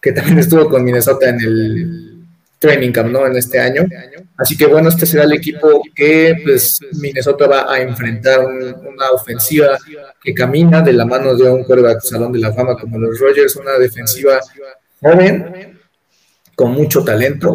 [0.00, 2.18] que también estuvo con Minnesota en el
[2.58, 3.26] training camp, ¿no?
[3.26, 3.86] En este año.
[4.36, 9.76] Así que bueno, este será el equipo que pues Minnesota va a enfrentar una ofensiva
[10.22, 13.56] que camina de la mano de un quarterback salón de la fama como los Rogers,
[13.56, 14.40] una defensiva
[15.00, 15.77] joven,
[16.58, 17.54] con mucho talento,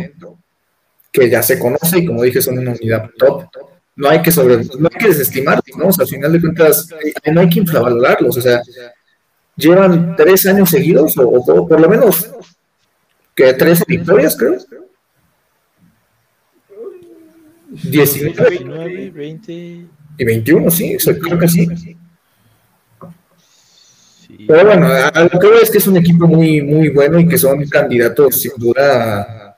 [1.11, 3.49] que ya se conoce y como dije son una unidad top.
[3.97, 5.89] No hay que sobre, no hay que desestimarlos, ¿no?
[5.89, 6.87] al final de cuentas
[7.29, 8.61] no hay que infravalorarlos, o sea,
[9.57, 12.31] llevan tres años seguidos, o, por lo menos
[13.35, 14.57] que 13 victorias, creo.
[17.71, 21.92] 19, 20 y 21, sí, creo que sí.
[24.47, 27.27] Pero bueno, a lo que veo es que es un equipo muy, muy bueno y
[27.27, 29.55] que son candidatos sin duda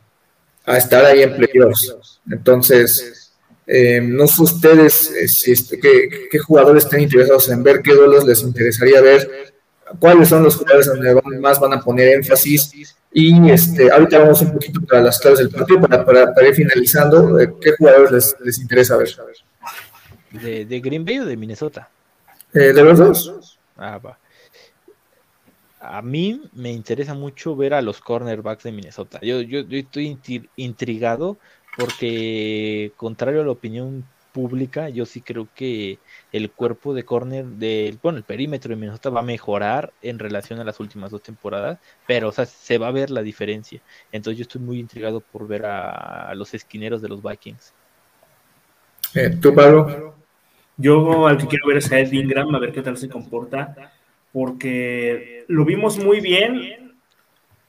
[0.66, 2.20] a, estar ahí en playoffs.
[2.30, 3.34] Entonces,
[3.68, 8.26] eh, no sé ustedes eh, si este, qué, jugadores están interesados en ver, qué duelos
[8.26, 9.54] les interesaría ver,
[10.00, 12.96] cuáles son los jugadores donde más van a poner énfasis.
[13.14, 17.40] Y este, ahorita vamos un poquito para las claves del partido, para, para, ir finalizando,
[17.40, 19.10] eh, ¿qué jugadores les, les interesa ver?
[20.32, 21.90] ¿De, ¿De, Green Bay o de Minnesota?
[22.52, 23.58] de los dos.
[23.78, 24.18] Ah, va
[25.90, 29.20] a mí me interesa mucho ver a los cornerbacks de Minnesota.
[29.22, 30.18] Yo, yo, estoy
[30.56, 31.38] intrigado
[31.78, 35.98] porque, contrario a la opinión pública, yo sí creo que
[36.32, 40.60] el cuerpo de corner del, bueno, el perímetro de Minnesota va a mejorar en relación
[40.60, 43.82] a las últimas dos temporadas, pero, o sea, se va a ver la diferencia.
[44.12, 47.74] Entonces yo estoy muy intrigado por ver a, los esquineros de los Vikings.
[49.14, 50.16] Eh, ¿Tú, Pablo?
[50.78, 53.94] Yo al que quiero ver es a Ed Ingram, a ver qué tal se comporta
[54.36, 56.96] porque lo vimos muy bien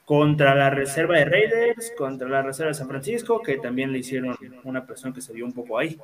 [0.04, 4.36] contra la reserva de Raiders, contra la reserva de San Francisco, que también le hicieron
[4.64, 5.98] una presión que se dio un poco ahí,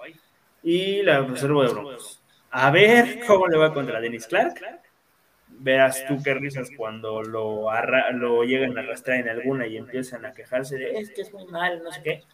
[0.62, 2.20] y la reserva de Broncos.
[2.50, 4.60] A ver cómo le va contra Dennis Clark.
[5.48, 7.68] Veas tú qué risas cuando lo,
[8.12, 11.46] lo llegan a arrastrar en alguna y empiezan a quejarse de es que es muy
[11.46, 12.24] mal, no sé qué.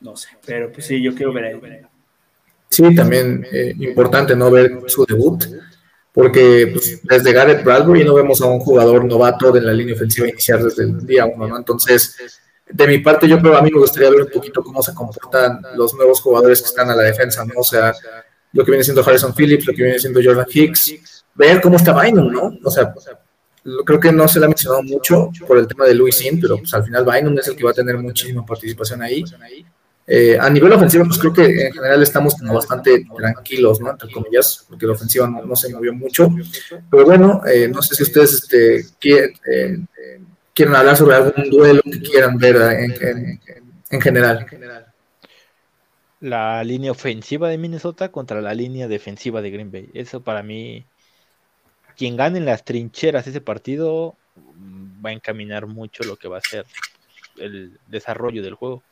[0.00, 1.86] No sé, pero pues sí, yo quiero ver a él.
[2.68, 5.44] Sí, también eh, importante no ver su debut
[6.14, 10.28] porque pues, desde Garrett Bradbury no vemos a un jugador novato de la línea ofensiva
[10.28, 11.56] iniciar desde el día uno, ¿no?
[11.56, 14.94] Entonces, de mi parte, yo creo a mí me gustaría ver un poquito cómo se
[14.94, 17.54] comportan los nuevos jugadores que están a la defensa, ¿no?
[17.56, 17.92] O sea,
[18.52, 22.00] lo que viene siendo Harrison Phillips, lo que viene siendo Jordan Hicks, ver cómo está
[22.00, 22.52] Bynum, ¿no?
[22.62, 22.94] O sea,
[23.84, 26.58] creo que no se le ha mencionado mucho por el tema de Louis Sin, pero
[26.58, 29.24] pues, al final Bynum es el que va a tener muchísima participación ahí.
[30.06, 33.90] Eh, a nivel ofensivo, pues creo que en general estamos bastante tranquilos, ¿no?
[33.90, 36.28] Entre comillas, porque la ofensiva no, se movió mucho.
[36.90, 39.78] Pero bueno, eh, no sé si ustedes este, quieren, eh,
[40.54, 43.40] quieren hablar sobre algún duelo que quieran ver en,
[43.90, 44.46] en, general.
[46.20, 49.88] La línea ofensiva de Minnesota contra la línea defensiva de Green Bay.
[49.94, 50.84] Eso para mí
[51.96, 56.38] quien gane en las trincheras ese partido mm, va a encaminar mucho lo que va
[56.38, 56.66] a ser
[57.38, 58.82] el desarrollo del juego.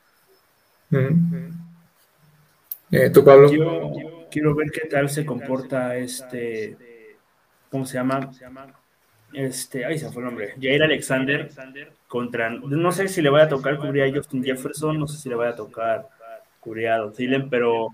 [2.91, 3.51] Eh, ¿Tú, Pablo?
[3.51, 6.77] Yo quiero ver qué tal se comporta este,
[7.71, 8.31] ¿cómo se llama?
[9.33, 11.49] Este, ahí se fue el nombre, Jair Alexander
[12.07, 15.31] contra, no sé si le vaya a tocar cubrir a Justin Jefferson, no sé si
[15.31, 16.07] le vaya a tocar
[16.61, 17.15] cubrir a Don
[17.49, 17.89] pero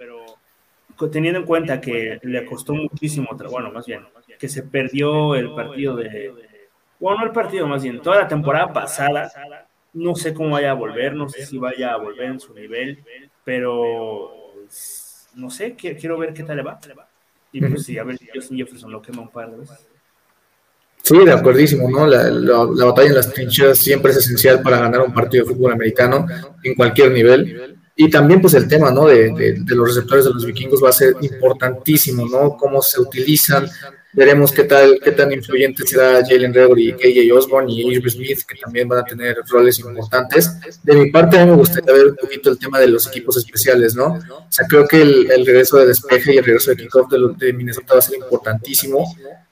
[1.13, 4.05] teniendo en cuenta que le costó muchísimo, bueno, más bien,
[4.37, 6.35] que se perdió el partido de,
[6.99, 9.31] bueno, no el partido, más bien, toda la temporada pasada,
[9.93, 13.05] no sé cómo vaya a volver, no sé si vaya a volver en su nivel,
[13.45, 14.31] pero
[15.35, 16.79] no sé, quiero ver qué tal le va.
[17.53, 19.87] Y pues sí, a ver si Justin Jefferson lo quema un par de veces.
[21.03, 22.07] Sí, de acuerdísimo, ¿no?
[22.07, 25.73] La, la, batalla en las trincheras siempre es esencial para ganar un partido de fútbol
[25.73, 26.27] americano
[26.63, 27.79] en cualquier nivel.
[27.97, 29.07] Y también, pues, el tema, ¿no?
[29.07, 32.57] De, de, los receptores de los vikingos va a ser importantísimo, ¿no?
[32.57, 33.67] Cómo se utilizan.
[34.13, 38.41] Veremos qué tal, qué tan influyente será Jalen Redor y KJ Osborne y Avery Smith,
[38.49, 40.51] que también van a tener roles importantes.
[40.83, 43.37] De mi parte, a mí me gustaría ver un poquito el tema de los equipos
[43.37, 44.15] especiales, ¿no?
[44.15, 47.53] O sea, creo que el, regreso de despeje y el regreso de kickoff de, de
[47.53, 49.05] Minnesota va a ser importantísimo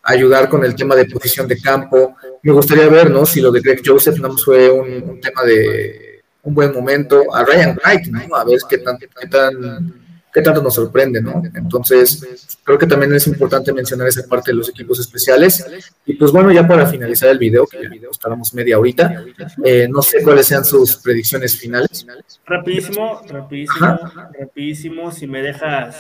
[0.06, 2.16] ayudar con el tema de posición de campo.
[2.42, 3.26] Me gustaría ver, ¿no?
[3.26, 7.22] Si lo de Greg Joseph no fue un, tema de un buen momento.
[7.34, 8.36] A Ryan Wright, ¿no?
[8.36, 10.05] A ver qué tan, qué tan,
[10.36, 11.42] qué tanto nos sorprende, ¿no?
[11.54, 15.64] Entonces, creo que también es importante mencionar esa parte de los equipos especiales.
[16.04, 19.24] Y pues bueno, ya para finalizar el video, que ya estábamos media horita,
[19.64, 22.06] eh, no sé cuáles sean sus predicciones finales.
[22.44, 23.98] Rapidísimo, rapidísimo,
[24.38, 25.96] rapidísimo, si me dejas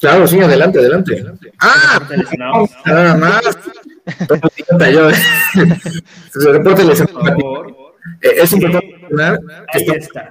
[0.00, 1.22] Claro, sí, adelante, adelante.
[1.58, 2.00] Ah,
[2.86, 3.42] nada más.
[8.22, 9.38] eh, Es importante mencionar
[9.70, 10.30] que está.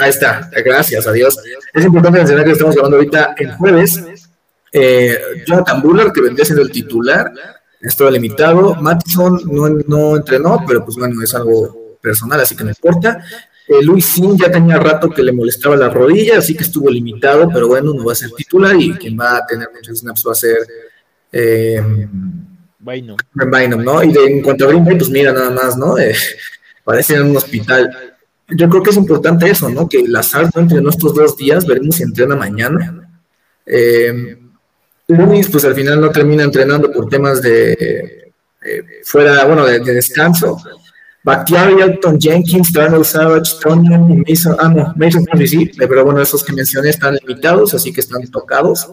[0.00, 1.38] Ahí está, gracias a Dios.
[1.72, 4.02] Es importante mencionar que estamos hablando ahorita el jueves.
[4.72, 7.30] Eh, Jonathan Buller, que vendría siendo el titular,
[7.80, 8.74] estaba limitado.
[8.76, 13.22] Mattison no, no entrenó, pero pues bueno, es algo personal, así que no importa.
[13.68, 17.48] Eh, Luis Sin ya tenía rato que le molestaba la rodilla, así que estuvo limitado,
[17.52, 20.32] pero bueno, no va a ser titular y quien va a tener muchos snaps va
[20.32, 20.58] a ser
[21.30, 21.80] eh,
[22.78, 23.84] Bynum.
[23.84, 24.02] ¿no?
[24.02, 25.98] Y de, en cuanto a Green Bay, pues mira nada más, ¿no?
[25.98, 26.14] Eh,
[26.84, 28.16] parece en un hospital.
[28.50, 29.88] Yo creo que es importante eso, ¿no?
[29.88, 33.08] Que Lazard no entre nuestros dos días, veremos si entrena mañana.
[33.64, 34.38] Eh,
[35.08, 38.32] Luis, pues al final no termina entrenando por temas de
[38.62, 40.58] eh, fuera, bueno, de descanso.
[41.22, 46.42] Bakhtiari, Elton Jenkins, Donald Savage, Tony y Mason, ah, no, Mason sí, pero bueno, esos
[46.42, 48.88] que mencioné están limitados, así que están tocados.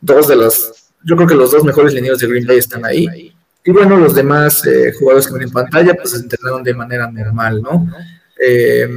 [0.00, 3.34] Dos de los, yo creo que los dos mejores lineos de Green Bay están ahí.
[3.64, 7.62] Y bueno, los demás eh, jugadores que ven en pantalla, pues entrenaron de manera normal,
[7.62, 7.90] ¿no?
[8.38, 8.88] Eh,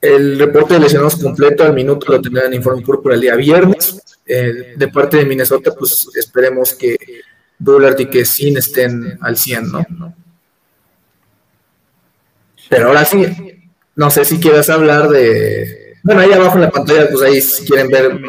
[0.00, 4.00] el reporte de lesionados completo al minuto lo tendrán en Informe Púrpura el día viernes.
[4.24, 6.96] Eh, de parte de Minnesota, pues esperemos que
[7.58, 10.14] Bullard y que Sin estén al 100, ¿no?
[12.68, 13.24] Pero ahora sí,
[13.96, 15.96] no sé si quieras hablar de.
[16.02, 18.20] Bueno, ahí abajo en la pantalla, pues ahí si quieren ver.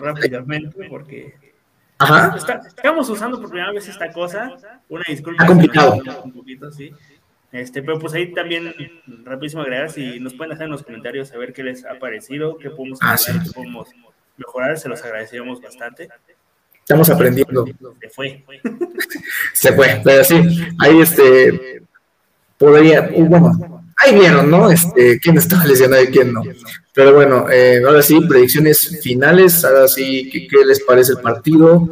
[0.00, 1.34] Rápidamente, porque.
[2.00, 2.36] Ajá.
[2.36, 4.56] estamos usando por primera vez esta cosa.
[4.88, 5.42] Una disculpa.
[5.42, 6.00] Está complicado.
[6.22, 6.92] Un poquito, sí.
[7.50, 8.74] Este, pero pues ahí también,
[9.24, 12.58] rapidísimo agregar, si nos pueden dejar en los comentarios a ver qué les ha parecido,
[12.58, 13.88] qué podemos ah, qué podemos
[14.36, 16.08] mejorar, se los agradeceríamos bastante.
[16.78, 17.66] Estamos aprendiendo.
[18.00, 18.44] Se fue.
[19.54, 20.34] se fue, pero sí,
[20.78, 21.82] ahí este
[22.58, 24.70] podría, bueno, ahí vieron, ¿no?
[24.70, 26.42] Este, quién estaba lesionado y quién no.
[26.92, 31.88] Pero bueno, eh, ahora sí, predicciones finales, ahora sí, ¿qué, les parece el partido?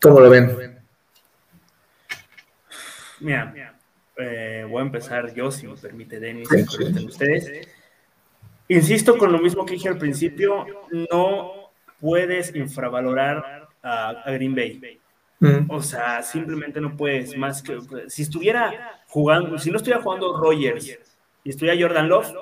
[0.00, 0.76] ¿Cómo lo ven?
[3.20, 3.75] Mira,
[4.16, 6.48] eh, voy a empezar yo, si me permite Denis,
[7.06, 7.68] ustedes.
[8.68, 10.66] Insisto con lo mismo que dije al principio,
[11.10, 15.00] no puedes infravalorar a Green Bay.
[15.38, 15.70] Mm.
[15.70, 20.98] O sea, simplemente no puedes más que si estuviera jugando, si no estuviera jugando Rogers
[21.44, 22.32] y estuviera Jordan Love,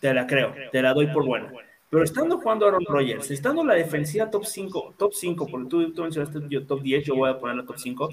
[0.00, 1.52] te la creo, te la doy por buena.
[1.90, 6.02] Pero estando jugando Aaron Rodgers, estando la defensiva top 5, top 5, porque tú, tú
[6.02, 8.08] mencionaste yo top 10, yo voy a poner la top 5.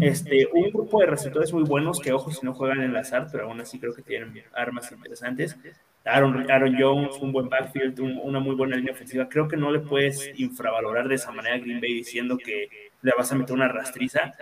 [0.00, 3.44] Este, un grupo de receptores muy buenos que, ojo, si no juegan en azar, pero
[3.44, 5.56] aún así creo que tienen armas interesantes.
[6.04, 9.28] Aaron, Aaron Jones, un buen backfield, una muy buena línea ofensiva.
[9.28, 12.68] Creo que no le puedes infravalorar de esa manera a Green Bay diciendo que
[13.00, 14.32] le vas a meter una rastriza.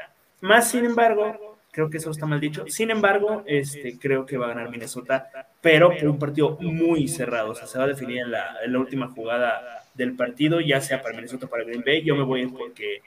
[0.41, 2.65] Más sin embargo, creo que eso está mal dicho.
[2.67, 7.51] Sin embargo, este, creo que va a ganar Minnesota, pero por un partido muy cerrado.
[7.51, 10.81] O sea, se va a definir en la, en la última jugada del partido, ya
[10.81, 12.03] sea para Minnesota o para Green Bay.
[12.03, 13.03] Yo me voy porque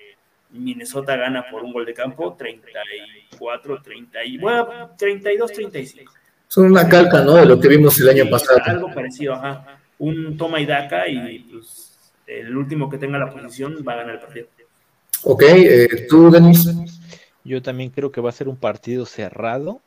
[0.54, 6.14] Minnesota gana por un gol de campo, 34, 30 y, bueno, 32, 35.
[6.48, 7.36] Son una calca, ¿no?
[7.36, 8.60] De lo que vimos el año pasado.
[8.66, 9.80] Algo parecido, ajá.
[9.98, 14.16] Un toma y daca y pues, el último que tenga la posición va a ganar
[14.16, 14.48] el partido.
[15.24, 16.70] Ok, eh, tú, Denis.
[17.44, 19.82] Yo también creo que va a ser un partido cerrado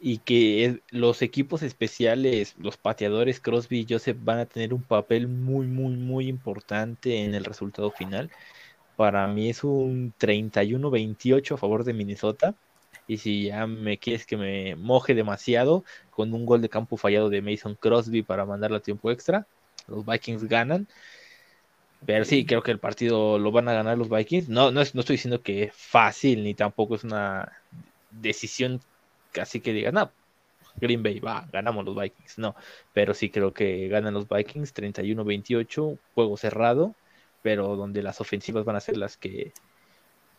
[0.00, 5.28] y que los equipos especiales, los pateadores Crosby y Joseph van a tener un papel
[5.28, 8.30] muy, muy, muy importante en el resultado final.
[8.96, 12.54] Para mí es un 31-28 a favor de Minnesota.
[13.06, 17.28] Y si ya me quieres que me moje demasiado, con un gol de campo fallado
[17.28, 19.46] de Mason Crosby para mandarlo a tiempo extra,
[19.88, 20.88] los Vikings ganan.
[22.06, 24.48] Pero sí, creo que el partido lo van a ganar los Vikings.
[24.48, 27.52] No, no, no estoy diciendo que es fácil, ni tampoco es una
[28.10, 28.80] decisión
[29.40, 30.10] así que digan, no,
[30.76, 32.38] Green Bay, va, ganamos los Vikings.
[32.38, 32.54] No,
[32.92, 36.94] pero sí creo que ganan los Vikings 31-28, juego cerrado,
[37.44, 39.52] pero donde las ofensivas van a ser las que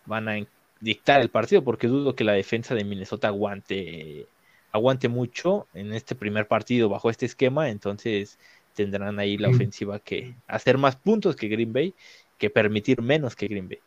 [0.08, 0.44] van a
[0.82, 4.26] dictar el partido, porque dudo que la defensa de Minnesota aguante,
[4.72, 8.40] aguante mucho en este primer partido bajo este esquema, entonces
[8.74, 11.94] tendrán ahí la ofensiva que hacer más puntos que Green Bay,
[12.40, 13.80] que permitir menos que Green Bay.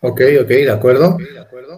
[0.00, 1.18] Ok, ok, de acuerdo.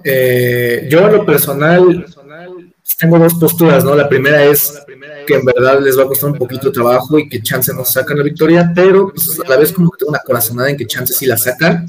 [0.05, 3.95] Eh, yo en lo personal tengo dos posturas, ¿no?
[3.95, 4.82] La primera es
[5.26, 7.84] que en verdad les va a costar un poquito de trabajo y que chance no
[7.84, 10.87] sacan la victoria, pero pues, a la vez como que tengo una corazonada en que
[10.87, 11.87] chance sí la sacan.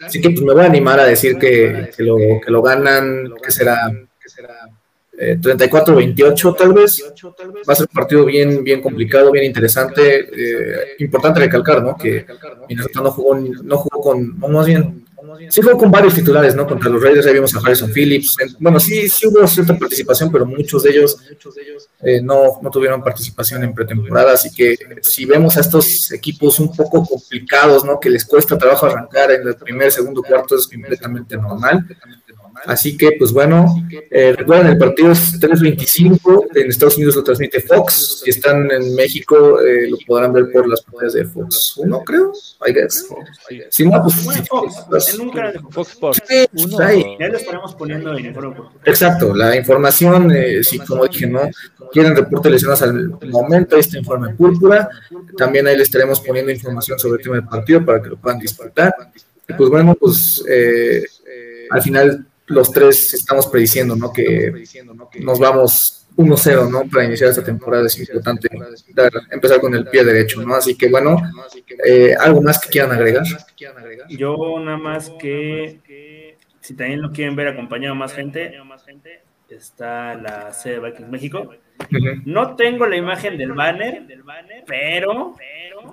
[0.00, 3.34] Así que pues me voy a animar a decir que, que, lo, que lo ganan,
[3.42, 3.90] que será
[5.18, 7.02] 34-28 eh, tal vez.
[7.68, 10.28] Va a ser un partido bien, bien complicado, bien interesante.
[10.32, 11.96] Eh, importante recalcar, ¿no?
[11.96, 12.26] Que
[12.68, 15.05] Minnesota no jugó, no jugó con, más bien
[15.50, 16.66] Sí fue con varios titulares, ¿no?
[16.66, 18.34] Contra los Raiders ahí vimos a Harrison Phillips.
[18.58, 21.18] Bueno, sí, sí hubo cierta participación, pero muchos de ellos
[22.02, 24.32] eh, no, no tuvieron participación en pretemporada.
[24.32, 27.98] Así que si vemos a estos equipos un poco complicados, ¿no?
[28.00, 31.86] Que les cuesta trabajo arrancar en el primer, segundo, cuarto, es completamente normal.
[32.64, 33.66] Así que, pues bueno,
[34.10, 38.94] eh, recuerden, el partido es 3.25, en Estados Unidos lo transmite Fox, si están en
[38.94, 42.32] México eh, lo podrán ver por las pantallas de Fox 1, creo,
[42.66, 43.06] I guess.
[43.70, 44.14] Si no, pues...
[44.48, 44.86] Fox,
[45.70, 46.22] Fox Sports.
[46.28, 48.34] Ya lo estaremos poniendo en el
[48.84, 51.48] Exacto, la información, eh, si como dije, no
[51.92, 54.88] quieren reporte de lesiones al momento, este informe púrpura,
[55.36, 58.38] también ahí les estaremos poniendo información sobre el tema del partido para que lo puedan
[58.38, 58.94] disfrutar.
[59.48, 61.04] Y pues bueno, pues eh,
[61.70, 64.12] al final los tres estamos prediciendo, ¿no?
[64.12, 64.64] Que
[65.20, 66.88] nos vamos 1-0, ¿no?
[66.90, 68.48] Para iniciar esta temporada es importante
[69.30, 70.54] empezar con el pie derecho, ¿no?
[70.54, 71.16] Así que bueno,
[71.84, 73.24] eh, ¿algo más que quieran agregar?
[74.08, 78.54] Yo nada más que, si también lo quieren ver acompañado más gente,
[79.48, 81.52] está la sede de Vikings México.
[82.24, 84.02] No tengo la imagen del banner,
[84.66, 85.34] pero,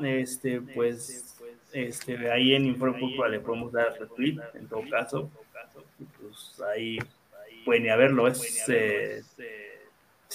[0.02, 1.36] este, pues,
[1.74, 5.30] este, ahí en Informe Público le podemos dar retweet, en todo caso
[6.56, 7.00] pues ahí
[7.66, 8.28] pueden ir a verlo.
[8.28, 9.22] Es, eh,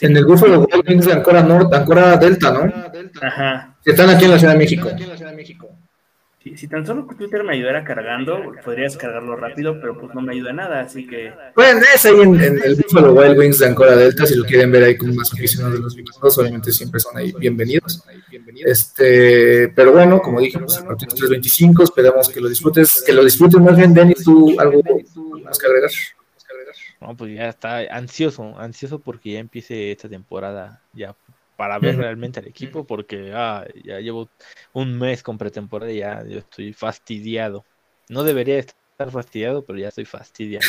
[0.00, 2.72] en el Buffalo Wild Wings de Ancora Norte, Ancora Delta, ¿no?
[3.20, 3.76] Ajá.
[3.84, 4.88] Que están aquí en la Ciudad de México.
[6.56, 10.52] si tan solo Twitter me ayudara cargando, podrías cargarlo rápido, pero pues no me ayuda
[10.52, 11.32] nada, así que.
[11.56, 14.84] Bueno, es ahí en, el Buffalo Wild Wings de Ancora Delta, si lo quieren ver
[14.84, 18.04] ahí con más aficionados de los vikingos, obviamente siempre son ahí bienvenidos.
[18.64, 23.24] Este, pero bueno, como dijimos, a partir de 325, esperamos que lo disfrutes, que lo
[23.24, 24.80] disfrutes más bien, Denis, tú algo
[25.48, 25.90] más que agregar.
[27.00, 31.14] No, pues ya está ansioso, ansioso porque ya empiece esta temporada, ya
[31.56, 34.30] para ver realmente al equipo, porque ah, ya llevo
[34.72, 37.64] un mes con pretemporada y ya yo estoy fastidiado.
[38.08, 40.66] No debería estar fastidiado, pero ya estoy fastidiado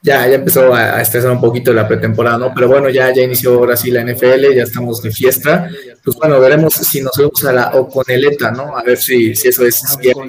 [0.00, 2.52] ya, ya empezó a, estresar un poquito la pretemporada, ¿no?
[2.54, 5.68] Pero bueno, ya, ya inició ahora sí la NFL, ya estamos de fiesta.
[6.04, 8.76] Pues bueno, veremos si nos vemos a la Oconeleta, ¿no?
[8.76, 10.22] A ver si, si eso es cierto.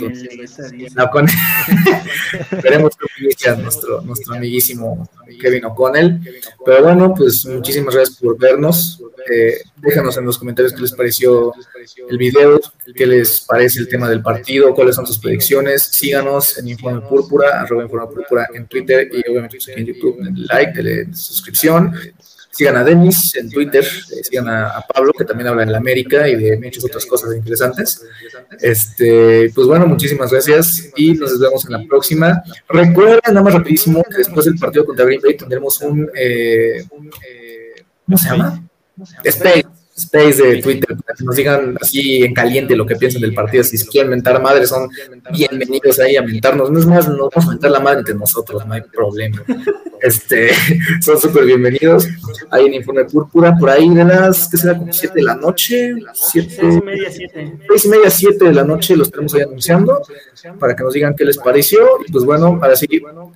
[0.95, 1.09] La
[2.63, 5.07] veremos cómo inicia nuestro, nuestro amiguísimo
[5.39, 6.19] Kevin O'Connell.
[6.65, 9.01] Pero bueno, pues muchísimas gracias por vernos.
[9.31, 11.53] Eh, déjanos en los comentarios qué les pareció
[12.09, 12.59] el video,
[12.95, 15.83] qué les parece el tema del partido, cuáles son sus predicciones.
[15.83, 20.45] Síganos en Informe Púrpura, arroba Informe Púrpura en Twitter y obviamente aquí en YouTube, denle
[20.49, 21.93] like, denle suscripción.
[22.51, 23.85] Sigan a Denis en Twitter,
[24.23, 28.01] sigan a, Pablo, que también habla en la América y de muchas otras cosas interesantes.
[28.59, 32.43] Este, pues bueno, muchísimas gracias y nos vemos en la próxima.
[32.67, 36.83] Recuerden, nada más rapidísimo, que después del partido contra Green Bay tendremos un, eh,
[38.05, 38.63] ¿cómo se llama?
[39.23, 43.33] Space space de Twitter, para que nos digan así en caliente lo que piensan del
[43.33, 43.63] partido.
[43.63, 44.89] Si quieren mentar madre, son
[45.31, 46.71] bienvenidos ahí a mentarnos.
[46.71, 49.43] No es más, nos vamos a mentar la madre entre nosotros, no hay problema.
[50.01, 50.51] Este,
[51.01, 52.07] son súper bienvenidos.
[52.51, 54.77] Hay en Informe Púrpura, por ahí de las, ¿qué será?
[54.77, 55.93] Como 7 de la noche.
[56.13, 57.57] 7, 6 y media, 7.
[57.67, 60.01] 6 y media, 7 de la noche los tenemos ahí anunciando
[60.57, 61.79] para que nos digan qué les pareció.
[62.07, 62.87] Y pues bueno, ahora sí,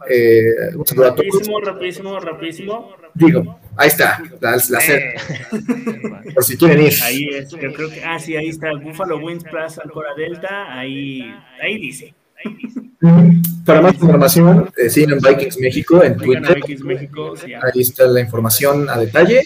[0.09, 1.27] eh, un saludo a todos.
[1.27, 2.95] Rapidísimo, rapidísimo, rapidísimo.
[3.13, 5.15] Digo, ahí está, la, la eh.
[6.33, 6.93] Por si quieren ir.
[7.03, 11.33] Ahí es, yo creo que, ah, sí, ahí está, Buffalo Wings Plaza Alcora Delta, ahí,
[11.61, 12.13] ahí dice.
[13.65, 16.61] Para más información, eh, siguen Vikings México en Twitter.
[16.65, 19.41] Sí, Ahí está la información a detalle.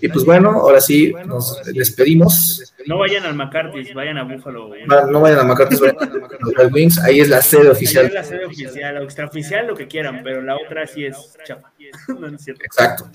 [0.00, 2.74] Y pues bueno, ahora sí nos despedimos.
[2.86, 4.70] No vayan al McCarthy's, vayan a Buffalo.
[4.86, 6.98] No, no vayan a McCarthy's, vayan a los Wings.
[6.98, 8.06] Ahí es la sede oficial.
[8.06, 11.71] es la sede oficial, o extraoficial, lo que quieran, pero la otra sí es chapa.
[12.64, 13.10] Exacto.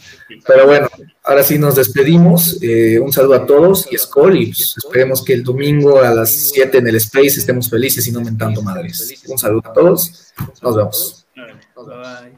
[0.45, 0.87] Pero bueno,
[1.23, 2.57] ahora sí nos despedimos.
[2.61, 4.37] Eh, un saludo a todos y Skull.
[4.37, 8.11] Y pues, esperemos que el domingo a las 7 en el Space estemos felices y
[8.11, 9.23] no mentando madres.
[9.27, 10.33] Un saludo a todos.
[10.61, 11.27] Nos vemos.
[11.75, 12.36] Bye.